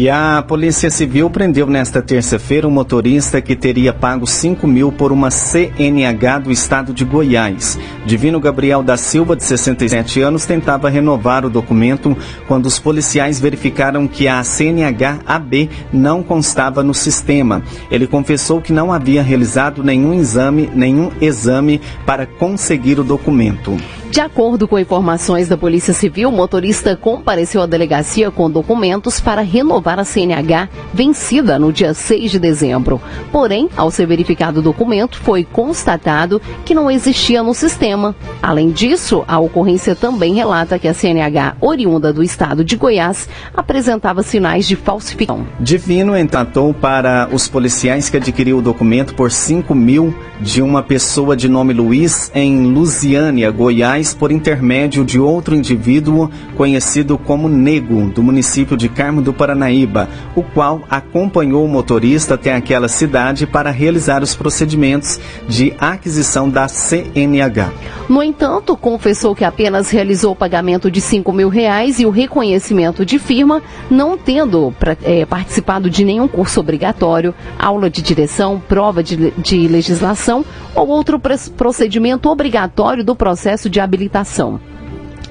E 0.00 0.08
a 0.08 0.42
Polícia 0.48 0.88
Civil 0.88 1.28
prendeu 1.28 1.66
nesta 1.66 2.00
terça-feira 2.00 2.66
um 2.66 2.70
motorista 2.70 3.38
que 3.42 3.54
teria 3.54 3.92
pago 3.92 4.26
5 4.26 4.66
mil 4.66 4.90
por 4.90 5.12
uma 5.12 5.30
CNH 5.30 6.38
do 6.38 6.50
estado 6.50 6.94
de 6.94 7.04
Goiás. 7.04 7.78
Divino 8.06 8.40
Gabriel 8.40 8.82
da 8.82 8.96
Silva, 8.96 9.36
de 9.36 9.44
67 9.44 10.22
anos, 10.22 10.46
tentava 10.46 10.88
renovar 10.88 11.44
o 11.44 11.50
documento 11.50 12.16
quando 12.48 12.64
os 12.64 12.78
policiais 12.78 13.38
verificaram 13.38 14.08
que 14.08 14.26
a 14.26 14.42
CNH 14.42 15.18
AB 15.26 15.68
não 15.92 16.22
constava 16.22 16.82
no 16.82 16.94
sistema. 16.94 17.62
Ele 17.90 18.06
confessou 18.06 18.58
que 18.58 18.72
não 18.72 18.90
havia 18.90 19.22
realizado 19.22 19.84
nenhum 19.84 20.14
exame, 20.14 20.70
nenhum 20.74 21.10
exame 21.20 21.78
para 22.06 22.24
conseguir 22.24 22.98
o 22.98 23.04
documento. 23.04 23.76
De 24.10 24.20
acordo 24.20 24.66
com 24.66 24.76
informações 24.76 25.46
da 25.46 25.56
Polícia 25.56 25.94
Civil, 25.94 26.30
o 26.30 26.32
motorista 26.32 26.96
compareceu 26.96 27.62
à 27.62 27.66
delegacia 27.66 28.28
com 28.28 28.50
documentos 28.50 29.20
para 29.20 29.40
renovar 29.40 29.89
a 29.98 30.04
CNH 30.04 30.68
vencida 30.92 31.58
no 31.58 31.72
dia 31.72 31.94
6 31.94 32.30
de 32.30 32.38
dezembro. 32.38 33.00
Porém, 33.32 33.68
ao 33.76 33.90
ser 33.90 34.06
verificado 34.06 34.60
o 34.60 34.62
documento, 34.62 35.18
foi 35.18 35.44
constatado 35.44 36.40
que 36.64 36.74
não 36.74 36.90
existia 36.90 37.42
no 37.42 37.54
sistema. 37.54 38.14
Além 38.42 38.70
disso, 38.70 39.24
a 39.26 39.38
ocorrência 39.38 39.94
também 39.94 40.34
relata 40.34 40.78
que 40.78 40.88
a 40.88 40.94
CNH 40.94 41.56
oriunda 41.60 42.12
do 42.12 42.22
estado 42.22 42.64
de 42.64 42.76
Goiás 42.76 43.28
apresentava 43.54 44.22
sinais 44.22 44.66
de 44.66 44.76
falsificação. 44.76 45.46
Divino 45.58 46.16
entratou 46.16 46.72
para 46.72 47.28
os 47.32 47.48
policiais 47.48 48.08
que 48.08 48.16
adquiriu 48.16 48.58
o 48.58 48.62
documento 48.62 49.14
por 49.14 49.30
5 49.30 49.74
mil 49.74 50.14
de 50.40 50.62
uma 50.62 50.82
pessoa 50.82 51.36
de 51.36 51.48
nome 51.48 51.72
Luiz 51.72 52.30
em 52.34 52.72
Lusiânia, 52.72 53.50
Goiás 53.50 54.14
por 54.14 54.32
intermédio 54.32 55.04
de 55.04 55.20
outro 55.20 55.54
indivíduo 55.54 56.30
conhecido 56.56 57.18
como 57.18 57.48
Nego, 57.48 58.10
do 58.10 58.22
município 58.22 58.76
de 58.76 58.88
Carmo 58.88 59.20
do 59.20 59.32
Paranaíba, 59.80 60.08
o 60.34 60.42
qual 60.42 60.82
acompanhou 60.90 61.64
o 61.64 61.68
motorista 61.68 62.34
até 62.34 62.54
aquela 62.54 62.88
cidade 62.88 63.46
para 63.46 63.70
realizar 63.70 64.22
os 64.22 64.34
procedimentos 64.34 65.20
de 65.48 65.74
aquisição 65.78 66.48
da 66.48 66.68
CNH. 66.68 67.70
No 68.08 68.22
entanto, 68.22 68.76
confessou 68.76 69.34
que 69.34 69.44
apenas 69.44 69.90
realizou 69.90 70.32
o 70.32 70.36
pagamento 70.36 70.90
de 70.90 71.00
5 71.00 71.32
mil 71.32 71.48
reais 71.48 72.00
e 72.00 72.06
o 72.06 72.10
reconhecimento 72.10 73.04
de 73.04 73.18
firma, 73.18 73.62
não 73.90 74.18
tendo 74.18 74.74
é, 75.02 75.24
participado 75.24 75.88
de 75.88 76.04
nenhum 76.04 76.26
curso 76.26 76.60
obrigatório, 76.60 77.34
aula 77.58 77.88
de 77.88 78.02
direção, 78.02 78.60
prova 78.60 79.02
de, 79.02 79.30
de 79.32 79.68
legislação 79.68 80.44
ou 80.74 80.88
outro 80.88 81.20
procedimento 81.56 82.28
obrigatório 82.28 83.04
do 83.04 83.14
processo 83.14 83.70
de 83.70 83.80
habilitação. 83.80 84.60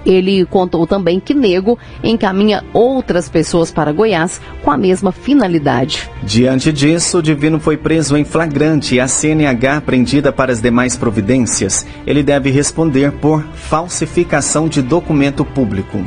Ele 0.06 0.46
contou 0.46 0.88
também 0.88 1.20
que 1.20 1.34
Nego 1.34 1.78
encaminha 2.04 2.64
outras 2.74 3.30
pessoas 3.30 3.72
para 3.72 3.92
Goiás 3.92 4.42
com 4.64 4.72
a 4.72 4.78
mesma 4.78 5.12
finalidade. 5.12 6.10
Diante 6.24 6.72
disso, 6.72 7.20
o 7.20 7.22
Divino 7.22 7.60
foi 7.60 7.78
preso 7.78 8.16
em 8.18 8.24
flagrante 8.24 8.96
e 8.96 9.00
a 9.00 9.08
CNH 9.08 9.82
prendida 9.82 10.32
para 10.32 10.52
as 10.52 10.62
demais 10.62 10.96
providências. 10.96 11.86
Ele 12.06 12.24
deve 12.24 12.50
responder 12.50 13.12
por 13.14 13.44
falsificação 13.54 14.68
de 14.68 14.82
documento 14.82 15.44
público. 15.44 15.98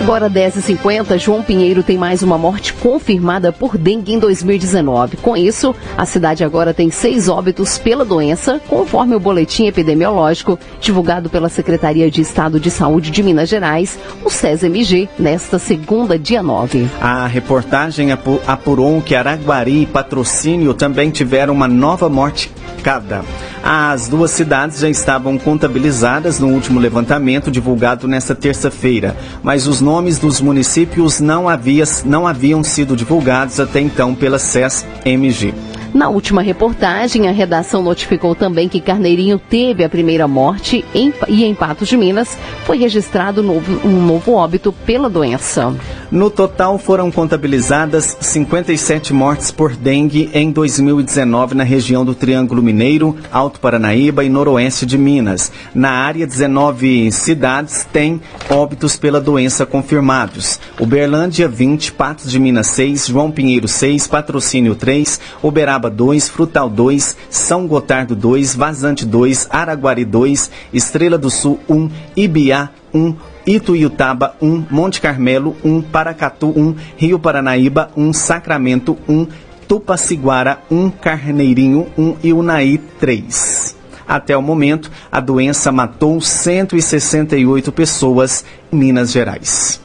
Agora 0.00 0.28
10h50, 0.28 1.18
João 1.18 1.42
Pinheiro 1.42 1.82
tem 1.82 1.96
mais 1.96 2.22
uma 2.22 2.36
morte 2.36 2.74
confirmada 2.74 3.50
por 3.50 3.78
dengue 3.78 4.12
em 4.12 4.18
2019. 4.18 5.16
Com 5.16 5.34
isso, 5.36 5.74
a 5.96 6.04
cidade 6.04 6.44
agora 6.44 6.74
tem 6.74 6.90
seis 6.90 7.28
óbitos 7.28 7.78
pela 7.78 8.04
doença, 8.04 8.60
conforme 8.68 9.14
o 9.14 9.20
boletim 9.20 9.66
epidemiológico 9.66 10.58
divulgado 10.80 11.30
pela 11.30 11.48
Secretaria 11.48 12.10
de 12.10 12.20
Estado 12.20 12.60
de 12.60 12.70
Saúde 12.70 13.10
de 13.10 13.22
Minas 13.22 13.48
Gerais, 13.48 13.98
o 14.22 14.28
SESMG, 14.30 15.08
nesta 15.18 15.58
segunda, 15.58 16.18
dia 16.18 16.42
9. 16.42 16.86
A 17.00 17.26
reportagem 17.26 18.10
apurou 18.12 19.00
que 19.00 19.14
Araguari 19.14 19.82
e 19.82 19.86
Patrocínio 19.86 20.74
também 20.74 21.10
tiveram 21.10 21.54
uma 21.54 21.68
nova 21.68 22.10
morte 22.10 22.50
cada. 22.84 23.24
As 23.62 24.08
duas 24.08 24.30
cidades 24.30 24.80
já 24.80 24.90
estavam 24.90 25.38
contabilizadas 25.38 26.38
no 26.38 26.48
último 26.48 26.78
levantamento 26.78 27.50
divulgado 27.50 28.06
nesta 28.06 28.34
terça-feira, 28.34 29.16
mas 29.42 29.66
os 29.66 29.80
nomes 29.84 30.18
dos 30.18 30.40
municípios 30.40 31.20
não, 31.20 31.46
havia, 31.46 31.84
não 32.06 32.26
haviam 32.26 32.64
sido 32.64 32.96
divulgados 32.96 33.60
até 33.60 33.80
então 33.80 34.14
pela 34.14 34.38
SES-MG. 34.38 35.52
Na 35.94 36.08
última 36.08 36.42
reportagem, 36.42 37.28
a 37.28 37.30
redação 37.30 37.80
notificou 37.80 38.34
também 38.34 38.68
que 38.68 38.80
Carneirinho 38.80 39.38
teve 39.38 39.84
a 39.84 39.88
primeira 39.88 40.26
morte 40.26 40.84
em, 40.92 41.14
e 41.28 41.44
em 41.44 41.54
Patos 41.54 41.86
de 41.86 41.96
Minas 41.96 42.36
foi 42.64 42.78
registrado 42.78 43.44
novo, 43.44 43.86
um 43.86 44.04
novo 44.04 44.32
óbito 44.32 44.72
pela 44.72 45.08
doença. 45.08 45.72
No 46.10 46.30
total, 46.30 46.78
foram 46.78 47.12
contabilizadas 47.12 48.16
57 48.20 49.12
mortes 49.12 49.52
por 49.52 49.76
dengue 49.76 50.30
em 50.34 50.50
2019 50.50 51.54
na 51.54 51.62
região 51.62 52.04
do 52.04 52.14
Triângulo 52.14 52.62
Mineiro, 52.62 53.16
Alto 53.30 53.60
Paranaíba 53.60 54.24
e 54.24 54.28
Noroeste 54.28 54.84
de 54.84 54.98
Minas. 54.98 55.52
Na 55.72 55.90
área, 55.90 56.26
19 56.26 57.12
cidades 57.12 57.86
têm 57.92 58.20
óbitos 58.50 58.96
pela 58.96 59.20
doença 59.20 59.64
confirmados. 59.64 60.58
Uberlândia, 60.80 61.46
20, 61.46 61.92
Patos 61.92 62.30
de 62.30 62.40
Minas, 62.40 62.66
6, 62.68 63.06
João 63.06 63.30
Pinheiro, 63.30 63.68
6, 63.68 64.08
Patrocínio, 64.08 64.74
3, 64.74 65.20
Uberaba, 65.40 65.83
Sorocaba 65.84 65.90
2, 65.90 66.28
Frutal 66.28 66.70
2, 66.70 67.16
São 67.28 67.66
Gotardo 67.66 68.14
2, 68.14 68.54
Vazante 68.54 69.04
2, 69.04 69.48
Araguari 69.50 70.04
2, 70.04 70.50
Estrela 70.72 71.18
do 71.18 71.30
Sul 71.30 71.58
1, 71.68 71.90
Ibiá 72.16 72.70
1, 72.92 73.14
Ituiutaba 73.46 74.34
1, 74.40 74.66
Monte 74.70 75.00
Carmelo 75.00 75.56
1, 75.64 75.82
Paracatu 75.82 76.48
1, 76.48 76.76
Rio 76.96 77.18
Paranaíba 77.18 77.90
1, 77.96 78.12
Sacramento 78.12 78.96
1, 79.08 79.26
Tupaciguara 79.68 80.60
1, 80.70 80.90
Carneirinho 80.90 81.86
1 81.98 82.16
e 82.22 82.32
Unaí 82.32 82.78
3. 82.78 83.76
Até 84.06 84.36
o 84.36 84.42
momento, 84.42 84.90
a 85.10 85.20
doença 85.20 85.72
matou 85.72 86.20
168 86.20 87.72
pessoas 87.72 88.44
em 88.72 88.76
Minas 88.76 89.12
Gerais. 89.12 89.80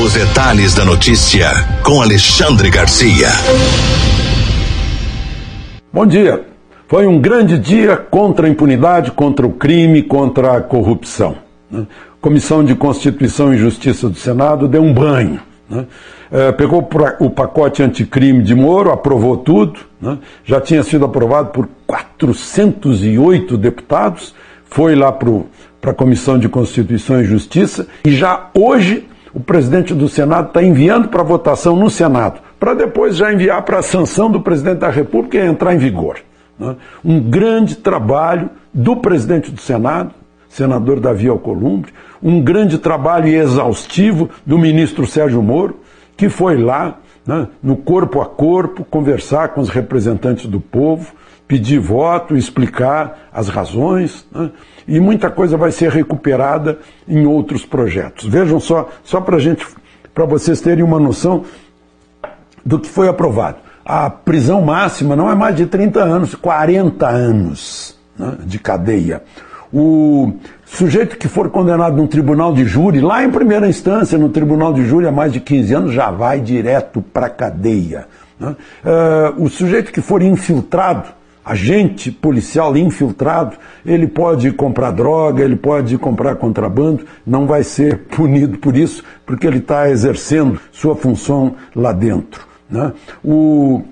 Os 0.00 0.12
detalhes 0.12 0.74
da 0.74 0.84
notícia 0.84 1.50
com 1.82 2.00
Alexandre 2.00 2.70
Garcia. 2.70 3.28
Bom 5.98 6.06
dia. 6.06 6.44
Foi 6.86 7.08
um 7.08 7.20
grande 7.20 7.58
dia 7.58 7.96
contra 7.96 8.46
a 8.46 8.48
impunidade, 8.48 9.10
contra 9.10 9.44
o 9.44 9.50
crime, 9.50 10.00
contra 10.00 10.56
a 10.56 10.60
corrupção. 10.60 11.38
Né? 11.68 11.88
Comissão 12.20 12.62
de 12.62 12.76
Constituição 12.76 13.52
e 13.52 13.58
Justiça 13.58 14.08
do 14.08 14.14
Senado 14.14 14.68
deu 14.68 14.80
um 14.80 14.94
banho. 14.94 15.40
Né? 15.68 15.86
É, 16.30 16.52
pegou 16.52 16.88
o 17.18 17.30
pacote 17.30 17.82
anticrime 17.82 18.44
de 18.44 18.54
Moro, 18.54 18.92
aprovou 18.92 19.38
tudo, 19.38 19.80
né? 20.00 20.18
já 20.44 20.60
tinha 20.60 20.84
sido 20.84 21.04
aprovado 21.04 21.48
por 21.48 21.68
408 21.84 23.58
deputados, 23.58 24.36
foi 24.66 24.94
lá 24.94 25.10
para 25.10 25.90
a 25.90 25.94
Comissão 25.94 26.38
de 26.38 26.48
Constituição 26.48 27.20
e 27.20 27.24
Justiça 27.24 27.88
e 28.04 28.12
já 28.12 28.50
hoje 28.54 29.08
o 29.34 29.40
presidente 29.40 29.92
do 29.94 30.08
Senado 30.08 30.46
está 30.46 30.62
enviando 30.62 31.08
para 31.08 31.24
votação 31.24 31.74
no 31.74 31.90
Senado 31.90 32.47
para 32.58 32.74
depois 32.74 33.16
já 33.16 33.32
enviar 33.32 33.62
para 33.62 33.78
a 33.78 33.82
sanção 33.82 34.30
do 34.30 34.40
presidente 34.40 34.78
da 34.78 34.90
República 34.90 35.38
e 35.38 35.46
entrar 35.46 35.74
em 35.74 35.78
vigor. 35.78 36.18
Né? 36.58 36.76
Um 37.04 37.20
grande 37.20 37.76
trabalho 37.76 38.50
do 38.72 38.96
presidente 38.96 39.50
do 39.50 39.60
Senado, 39.60 40.12
senador 40.48 40.98
Davi 40.98 41.28
Alcolumbre, 41.28 41.92
um 42.22 42.40
grande 42.42 42.78
trabalho 42.78 43.28
exaustivo 43.28 44.28
do 44.44 44.58
ministro 44.58 45.06
Sérgio 45.06 45.42
Moro, 45.42 45.80
que 46.16 46.28
foi 46.28 46.56
lá, 46.56 46.98
né, 47.24 47.48
no 47.62 47.76
corpo 47.76 48.20
a 48.20 48.26
corpo, 48.26 48.84
conversar 48.84 49.50
com 49.50 49.60
os 49.60 49.68
representantes 49.68 50.46
do 50.46 50.58
povo, 50.58 51.12
pedir 51.46 51.78
voto, 51.78 52.36
explicar 52.36 53.28
as 53.32 53.48
razões, 53.48 54.26
né, 54.32 54.50
e 54.86 54.98
muita 54.98 55.30
coisa 55.30 55.56
vai 55.56 55.70
ser 55.70 55.90
recuperada 55.90 56.78
em 57.06 57.24
outros 57.24 57.64
projetos. 57.64 58.26
Vejam 58.26 58.58
só, 58.58 58.88
só 59.04 59.20
para 59.20 59.38
gente, 59.38 59.64
para 60.12 60.24
vocês 60.24 60.60
terem 60.60 60.82
uma 60.82 60.98
noção 60.98 61.44
do 62.68 62.78
que 62.78 62.86
foi 62.86 63.08
aprovado. 63.08 63.56
A 63.82 64.10
prisão 64.10 64.60
máxima 64.60 65.16
não 65.16 65.30
é 65.30 65.34
mais 65.34 65.56
de 65.56 65.64
30 65.64 66.00
anos, 66.00 66.34
40 66.34 67.08
anos 67.08 67.96
né, 68.18 68.34
de 68.44 68.58
cadeia. 68.58 69.22
O 69.72 70.34
sujeito 70.66 71.16
que 71.16 71.28
for 71.28 71.48
condenado 71.48 71.96
num 71.96 72.06
tribunal 72.06 72.52
de 72.52 72.66
júri, 72.66 73.00
lá 73.00 73.24
em 73.24 73.30
primeira 73.30 73.66
instância, 73.66 74.18
no 74.18 74.28
tribunal 74.28 74.74
de 74.74 74.84
júri 74.84 75.06
há 75.06 75.12
mais 75.12 75.32
de 75.32 75.40
15 75.40 75.74
anos, 75.74 75.92
já 75.94 76.10
vai 76.10 76.40
direto 76.40 77.00
para 77.00 77.26
a 77.26 77.30
cadeia. 77.30 78.06
Né? 78.38 78.54
Uh, 78.84 79.44
o 79.44 79.48
sujeito 79.48 79.90
que 79.90 80.02
for 80.02 80.20
infiltrado, 80.20 81.08
agente 81.42 82.10
policial 82.10 82.76
infiltrado, 82.76 83.56
ele 83.84 84.06
pode 84.06 84.52
comprar 84.52 84.90
droga, 84.90 85.42
ele 85.42 85.56
pode 85.56 85.96
comprar 85.96 86.36
contrabando, 86.36 87.06
não 87.26 87.46
vai 87.46 87.62
ser 87.62 88.00
punido 88.10 88.58
por 88.58 88.76
isso, 88.76 89.02
porque 89.24 89.46
ele 89.46 89.58
está 89.58 89.88
exercendo 89.88 90.60
sua 90.70 90.94
função 90.94 91.54
lá 91.74 91.92
dentro. 91.92 92.47
Né? 92.70 92.92
O, 93.24 93.82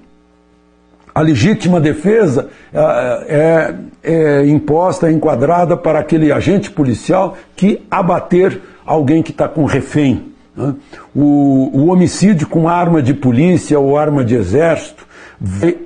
a 1.14 1.20
legítima 1.20 1.80
defesa 1.80 2.48
é, 2.72 3.74
é, 4.02 4.42
é 4.42 4.46
imposta, 4.46 5.08
é 5.08 5.12
enquadrada 5.12 5.76
para 5.76 5.98
aquele 5.98 6.30
agente 6.30 6.70
policial 6.70 7.36
que 7.56 7.82
abater 7.90 8.60
alguém 8.84 9.22
que 9.22 9.30
está 9.30 9.48
com 9.48 9.64
refém. 9.64 10.32
Né? 10.54 10.74
O, 11.14 11.70
o 11.72 11.86
homicídio 11.86 12.46
com 12.46 12.68
arma 12.68 13.02
de 13.02 13.14
polícia 13.14 13.78
ou 13.78 13.96
arma 13.96 14.24
de 14.24 14.34
exército 14.34 15.06
vai 15.40 15.78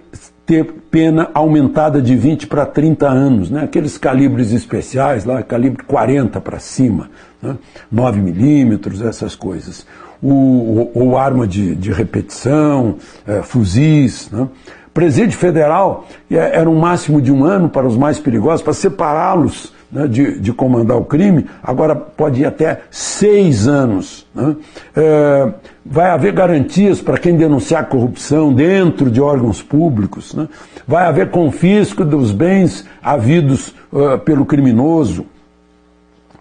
ter 0.44 0.64
pena 0.90 1.30
aumentada 1.32 2.02
de 2.02 2.16
20 2.16 2.48
para 2.48 2.66
30 2.66 3.08
anos, 3.08 3.50
né? 3.50 3.62
aqueles 3.62 3.96
calibres 3.96 4.50
especiais, 4.50 5.24
lá, 5.24 5.44
calibre 5.44 5.84
40 5.84 6.40
para 6.40 6.58
cima, 6.58 7.08
né? 7.40 7.56
9 7.90 8.20
milímetros, 8.20 9.00
essas 9.00 9.36
coisas. 9.36 9.86
O, 10.22 10.90
ou 10.94 11.16
arma 11.16 11.46
de, 11.46 11.74
de 11.74 11.90
repetição, 11.90 12.96
é, 13.26 13.40
fuzis. 13.42 14.30
Né? 14.30 14.46
Presídio 14.92 15.38
federal 15.38 16.06
é, 16.30 16.58
era 16.58 16.68
um 16.68 16.78
máximo 16.78 17.22
de 17.22 17.32
um 17.32 17.44
ano 17.44 17.68
para 17.68 17.86
os 17.86 17.96
mais 17.96 18.18
perigosos, 18.18 18.60
para 18.60 18.72
separá-los 18.74 19.72
né, 19.90 20.06
de, 20.06 20.38
de, 20.38 20.52
comandar 20.52 20.96
o 20.96 21.04
crime, 21.04 21.46
agora 21.62 21.96
pode 21.96 22.42
ir 22.42 22.46
até 22.46 22.82
seis 22.90 23.66
anos. 23.66 24.26
Né? 24.34 24.56
É, 24.96 25.52
vai 25.84 26.10
haver 26.10 26.32
garantias 26.32 27.00
para 27.00 27.18
quem 27.18 27.36
denunciar 27.36 27.88
corrupção 27.88 28.52
dentro 28.52 29.10
de 29.10 29.20
órgãos 29.20 29.62
públicos, 29.62 30.34
né? 30.34 30.48
vai 30.86 31.06
haver 31.06 31.30
confisco 31.30 32.04
dos 32.04 32.32
bens 32.32 32.86
havidos 33.02 33.74
uh, 33.92 34.18
pelo 34.18 34.44
criminoso. 34.44 35.26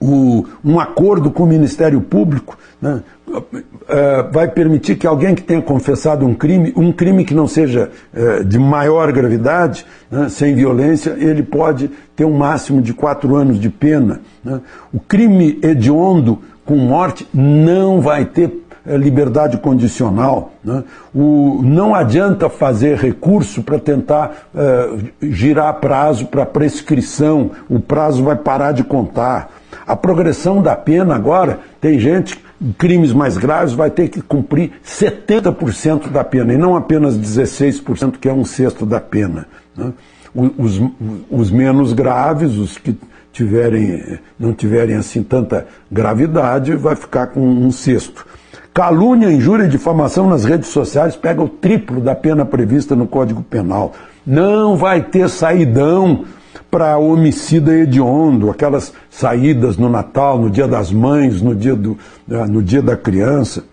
O, 0.02 0.46
um 0.64 0.80
acordo 0.80 1.30
com 1.30 1.44
o 1.44 1.48
Ministério 1.48 2.00
Público 2.00 2.58
né, 2.82 3.02
vai 4.32 4.48
permitir 4.48 4.96
que 4.96 5.08
alguém 5.08 5.34
que 5.34 5.42
tenha 5.42 5.62
confessado 5.62 6.26
um 6.26 6.34
crime, 6.34 6.74
um 6.76 6.92
crime 6.92 7.26
que 7.26 7.34
não 7.34 7.48
seja 7.48 7.90
uh, 8.14 8.44
de 8.44 8.60
maior 8.60 9.12
gravidade, 9.12 9.86
né, 10.12 10.30
sem 10.30 10.56
violência, 10.56 11.16
ele 11.18 11.44
pode 11.44 11.90
ter 12.16 12.26
um 12.26 12.38
máximo 12.38 12.82
de 12.82 12.94
quatro 12.94 13.36
anos 13.36 13.60
de 13.60 13.70
pena. 13.70 14.22
Né. 14.44 14.60
O 14.94 15.00
crime 15.00 15.60
hediondo 15.64 16.40
com 16.66 16.76
morte 16.76 17.28
não 17.34 18.00
vai 18.00 18.26
ter 18.26 18.64
eh, 18.86 18.96
liberdade 18.96 19.58
condicional. 19.58 20.54
Né. 20.64 20.84
O, 21.16 21.62
não 21.64 21.96
adianta 21.96 22.48
fazer 22.48 22.96
recurso 22.96 23.64
para 23.64 23.80
tentar 23.80 24.50
girar 25.20 25.74
prazo 25.76 26.28
para 26.28 26.46
prescrição, 26.46 27.52
o 27.68 27.80
prazo 27.80 28.24
vai 28.24 28.36
parar 28.36 28.72
de 28.72 28.84
contar. 28.84 29.50
A 29.88 29.96
progressão 29.96 30.62
da 30.62 30.76
pena 30.76 31.16
agora, 31.16 31.60
tem 31.82 31.98
gente 31.98 32.40
crimes 32.78 33.14
mais 33.14 33.38
graves 33.38 33.74
vai 33.74 33.90
ter 33.90 34.10
que 34.10 34.22
cumprir 34.22 34.72
70% 34.86 36.10
da 36.10 36.24
pena, 36.24 36.54
e 36.54 36.58
não 36.58 36.76
apenas 36.76 37.18
16%, 37.18 38.18
que 38.20 38.28
é 38.28 38.34
um 38.34 38.46
sexto 38.46 38.86
da 38.86 39.00
pena. 39.00 39.48
Né? 39.76 39.94
Os, 40.34 40.82
os, 41.30 41.50
menos 41.50 41.94
graves, 41.94 42.56
os 42.56 42.78
que 42.78 42.96
tiverem, 43.32 44.20
não 44.40 44.54
tiverem 44.54 44.96
assim 44.96 45.24
tanta 45.24 45.66
gravidade, 45.92 46.76
vai 46.76 46.96
ficar 46.96 47.28
com 47.28 47.42
um 47.42 47.72
sexto. 47.72 48.26
Calúnia, 48.74 49.32
injúria 49.32 49.66
e 49.66 49.70
difamação 49.70 50.30
nas 50.30 50.46
redes 50.46 50.70
sociais 50.70 51.16
pega 51.16 51.42
o 51.42 51.50
triplo 51.50 52.00
da 52.00 52.14
pena 52.14 52.46
prevista 52.46 52.96
no 52.96 53.08
Código 53.08 53.42
Penal. 53.42 53.94
Não 54.26 54.78
vai 54.78 55.02
ter 55.02 55.28
saidão 55.30 56.26
para 56.70 56.98
homicida 56.98 57.76
hediondo, 57.76 58.50
aquelas 58.50 58.94
saídas 59.10 59.78
no 59.78 59.90
Natal, 59.90 60.38
no 60.38 60.50
dia 60.50 60.68
das 60.68 60.92
mães, 60.92 61.42
no 61.42 61.56
dia, 61.56 61.76
do, 61.76 61.98
eh, 62.30 62.46
no 62.46 62.62
dia 62.62 62.82
da 62.82 62.96
criança. 62.96 63.64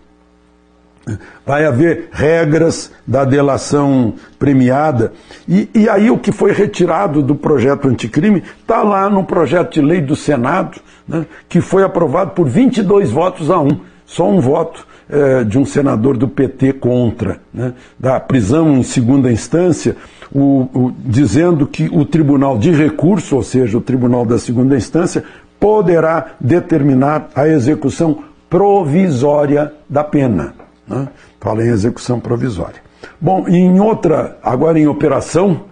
Vai 1.45 1.65
haver 1.65 2.09
regras 2.11 2.91
da 3.05 3.23
delação 3.23 4.15
premiada. 4.37 5.13
E, 5.47 5.69
e 5.73 5.87
aí 5.87 6.09
o 6.11 6.17
que 6.17 6.31
foi 6.31 6.51
retirado 6.51 7.21
do 7.21 7.33
projeto 7.35 7.87
anticrime 7.87 8.43
está 8.59 8.83
lá 8.83 9.09
no 9.09 9.23
projeto 9.23 9.73
de 9.73 9.81
lei 9.81 10.01
do 10.01 10.15
Senado, 10.15 10.81
né, 11.07 11.25
que 11.47 11.61
foi 11.61 11.83
aprovado 11.83 12.31
por 12.31 12.49
22 12.49 13.09
votos 13.11 13.49
a 13.49 13.59
um. 13.59 13.79
Só 14.07 14.27
um 14.27 14.39
voto 14.39 14.87
eh, 15.09 15.43
de 15.43 15.59
um 15.59 15.65
senador 15.65 16.17
do 16.17 16.27
PT 16.27 16.73
contra, 16.73 17.39
né, 17.53 17.73
da 17.99 18.19
prisão 18.19 18.77
em 18.77 18.83
segunda 18.83 19.31
instância 19.31 19.95
o, 20.33 20.69
o, 20.73 20.93
dizendo 20.97 21.67
que 21.67 21.89
o 21.91 22.05
tribunal 22.05 22.57
de 22.57 22.71
recurso, 22.71 23.35
ou 23.35 23.43
seja, 23.43 23.77
o 23.77 23.81
tribunal 23.81 24.25
da 24.25 24.39
segunda 24.39 24.75
instância, 24.75 25.23
poderá 25.59 26.35
determinar 26.39 27.29
a 27.35 27.47
execução 27.47 28.23
provisória 28.49 29.73
da 29.89 30.03
pena. 30.03 30.53
Né? 30.87 31.07
Fala 31.39 31.63
em 31.63 31.69
execução 31.69 32.19
provisória. 32.19 32.81
Bom, 33.19 33.47
em 33.47 33.79
outra, 33.79 34.37
agora 34.41 34.79
em 34.79 34.87
operação, 34.87 35.65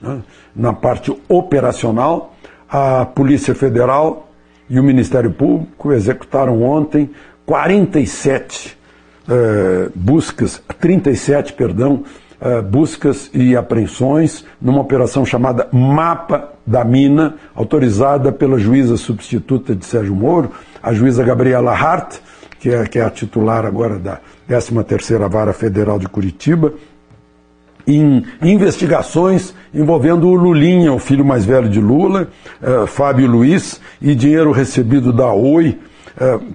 né, 0.00 0.20
na 0.54 0.72
parte 0.72 1.14
operacional, 1.28 2.34
a 2.68 3.04
Polícia 3.04 3.54
Federal 3.54 4.30
e 4.68 4.80
o 4.80 4.82
Ministério 4.82 5.30
Público 5.30 5.92
executaram 5.92 6.62
ontem 6.62 7.10
47 7.46 8.82
eh, 9.28 9.88
buscas, 9.94 10.60
37, 10.80 11.52
perdão, 11.52 12.02
uh, 12.40 12.60
buscas 12.60 13.30
e 13.32 13.56
apreensões 13.56 14.44
numa 14.60 14.80
operação 14.80 15.24
chamada 15.24 15.68
Mapa 15.70 16.50
da 16.66 16.84
Mina, 16.84 17.36
autorizada 17.54 18.32
pela 18.32 18.58
juíza 18.58 18.96
substituta 18.96 19.76
de 19.76 19.86
Sérgio 19.86 20.14
Moro, 20.14 20.50
a 20.82 20.92
juíza 20.92 21.22
Gabriela 21.22 21.72
Hart, 21.72 22.16
que 22.58 22.70
é, 22.70 22.84
que 22.84 22.98
é 22.98 23.04
a 23.04 23.10
titular 23.10 23.64
agora 23.64 23.96
da 23.96 24.18
13ª 24.50 25.28
Vara 25.30 25.52
Federal 25.52 26.00
de 26.00 26.08
Curitiba, 26.08 26.74
em 27.86 28.24
investigações 28.42 29.54
envolvendo 29.72 30.26
o 30.26 30.34
Lulinha, 30.34 30.92
o 30.92 30.98
filho 30.98 31.24
mais 31.24 31.44
velho 31.44 31.68
de 31.68 31.80
Lula, 31.80 32.28
uh, 32.60 32.88
Fábio 32.88 33.28
Luiz, 33.28 33.80
e 34.00 34.16
dinheiro 34.16 34.50
recebido 34.50 35.12
da 35.12 35.32
Oi, 35.32 35.78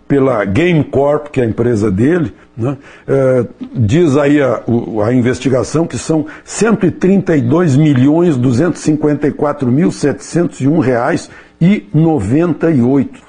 pela 0.08 0.46
Game 0.46 0.84
Corp, 0.84 1.28
que 1.28 1.42
é 1.42 1.44
a 1.44 1.48
empresa 1.48 1.92
dele, 1.92 2.34
né? 2.58 2.78
É, 3.08 3.46
diz 3.74 4.18
aí 4.18 4.42
a, 4.42 4.64
a, 5.06 5.14
investigação 5.14 5.86
que 5.86 5.98
são 5.98 6.26
132 6.44 7.76
milhões 7.76 8.36
254 8.36 9.72
mil 9.72 9.92
701 9.92 10.80
reais 10.80 11.30
e 11.62 11.88
98. 11.94 13.28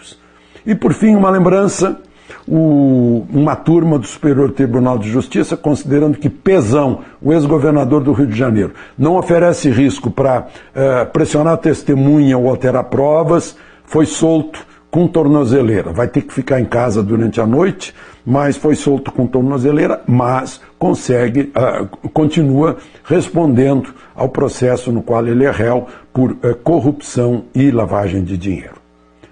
E 0.65 0.75
por 0.75 0.95
fim, 0.95 1.15
uma 1.15 1.31
lembrança, 1.31 1.99
o, 2.47 3.27
uma 3.31 3.55
turma 3.55 3.99
do 3.99 4.07
Superior 4.07 4.51
Tribunal 4.53 4.99
de 4.99 5.11
Justiça, 5.11 5.57
considerando 5.57 6.19
que 6.19 6.31
Pezão, 6.31 7.01
o 7.21 7.33
ex-governador 7.33 8.03
do 8.03 8.13
Rio 8.13 8.27
de 8.27 8.37
Janeiro, 8.37 8.73
não 8.99 9.17
oferece 9.17 9.71
risco 9.71 10.11
para 10.11 10.47
é, 10.75 11.05
pressionar 11.05 11.59
testemunha 11.59 12.39
ou 12.39 12.49
alterar 12.49 12.85
provas, 12.85 13.57
foi 13.85 14.07
solto 14.07 14.67
com 14.91 15.07
tornozeleira. 15.07 15.93
Vai 15.93 16.09
ter 16.09 16.23
que 16.23 16.33
ficar 16.33 16.61
em 16.61 16.65
casa 16.65 17.03
durante 17.03 17.41
a 17.41 17.47
noite, 17.47 17.95
mas 18.25 18.57
foi 18.57 18.75
solto 18.75 19.13
com 19.13 19.27
tornozeleira, 19.27 20.03
mas 20.07 20.61
consegue, 20.79 21.53
uh, 21.57 21.87
continua 22.11 22.77
respondendo 23.05 23.95
ao 24.15 24.29
processo 24.29 24.93
no 24.93 25.03
qual 25.03 25.27
ele 25.27 25.45
é 25.45 25.51
réu 25.51 25.87
por 26.13 26.33
uh, 26.33 26.55
corrupção 26.63 27.45
e 27.55 27.71
lavagem 27.71 28.23
de 28.23 28.37
dinheiro. 28.37 28.77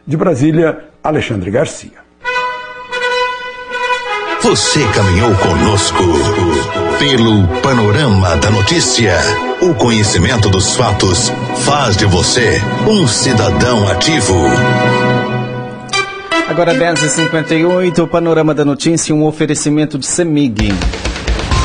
De 0.06 0.16
Brasília, 0.16 0.84
Alexandre 1.02 1.50
Garcia. 1.50 2.06
Você 4.42 4.80
caminhou 4.94 5.34
conosco 5.34 6.04
pelo 7.00 7.48
panorama 7.62 8.36
da 8.36 8.48
notícia. 8.50 9.16
O 9.60 9.74
conhecimento 9.74 10.48
dos 10.48 10.76
fatos 10.76 11.32
faz 11.64 11.96
de 11.96 12.06
você 12.06 12.62
um 12.86 13.08
cidadão 13.08 13.88
ativo. 13.88 14.34
Agora 16.48 16.72
10h58, 16.72 17.98
o 17.98 18.06
Panorama 18.06 18.54
da 18.54 18.64
Notícia, 18.64 19.12
um 19.12 19.24
oferecimento 19.24 19.98
de 19.98 20.06
Semig. 20.06 20.72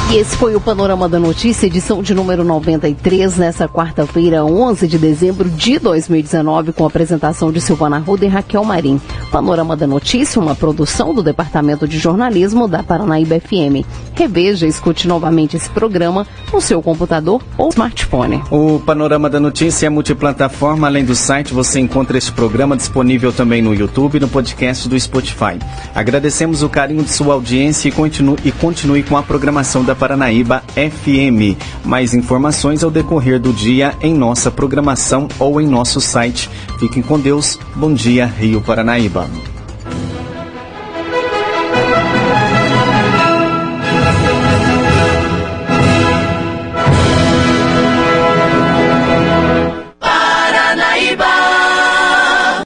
E 0.10 0.18
esse 0.18 0.36
foi 0.36 0.56
o 0.56 0.60
Panorama 0.60 1.08
da 1.08 1.18
Notícia, 1.18 1.68
edição 1.68 2.02
de 2.04 2.14
número 2.14 2.44
93, 2.44 3.38
nessa 3.38 3.68
quarta-feira, 3.68 4.44
11 4.44 4.86
de 4.86 4.98
dezembro 4.98 5.50
de 5.50 5.80
2019, 5.80 6.74
com 6.74 6.84
a 6.84 6.88
apresentação 6.88 7.50
de 7.50 7.62
Silvana 7.62 7.98
Ruda 7.98 8.26
e 8.26 8.28
Raquel 8.28 8.64
Marim. 8.66 9.00
Panorama 9.32 9.78
da 9.78 9.88
Notícia, 9.88 10.42
uma 10.42 10.54
produção 10.54 11.14
do 11.14 11.24
Departamento 11.24 11.88
de 11.88 11.98
Jornalismo 11.98 12.68
da 12.68 12.84
Paranaíba 12.84 13.40
FM. 13.40 13.88
Reveja 14.14 14.66
e 14.66 14.70
escute 14.70 15.08
novamente 15.08 15.56
esse 15.56 15.70
programa 15.70 16.28
no 16.52 16.60
seu 16.60 16.82
computador 16.82 17.42
ou 17.58 17.70
smartphone. 17.70 18.44
O 18.52 18.82
Panorama 18.86 19.30
da 19.30 19.40
Notícia 19.40 19.88
é 19.88 19.90
multiplataforma. 19.90 20.88
Além 20.88 21.06
do 21.06 21.16
site, 21.16 21.54
você 21.54 21.80
encontra 21.80 22.18
esse 22.18 22.34
programa 22.34 22.76
disponível 22.76 23.32
também 23.32 23.62
no 23.62 23.74
YouTube 23.74 24.18
e 24.18 24.20
no 24.20 24.28
podcast 24.28 24.90
do 24.90 25.00
Spotify. 25.00 25.58
Agradecemos 25.96 26.62
o 26.62 26.68
carinho 26.68 27.04
de 27.04 27.12
sua 27.12 27.34
audiência 27.36 27.88
e 27.88 27.92
continue, 27.94 28.38
e 28.44 28.52
continue 28.52 29.04
com 29.04 29.16
a 29.16 29.24
programação 29.24 29.86
da 29.86 29.96
Paranaíba 30.02 30.64
FM. 30.74 31.56
Mais 31.86 32.16
informações 32.16 32.84
ao 32.84 32.90
decorrer 32.90 33.40
do 33.40 33.54
dia 33.54 33.94
em 34.02 34.16
nossa 34.16 34.50
programação 34.50 35.28
ou 35.38 35.62
em 35.62 35.68
nosso 35.68 36.02
site. 36.02 36.50
Fiquem 36.80 37.04
com 37.04 37.20
Deus. 37.20 37.60
Bom 37.76 37.94
dia, 37.94 38.26
Rio 38.26 38.62
Paranaíba. 38.62 39.30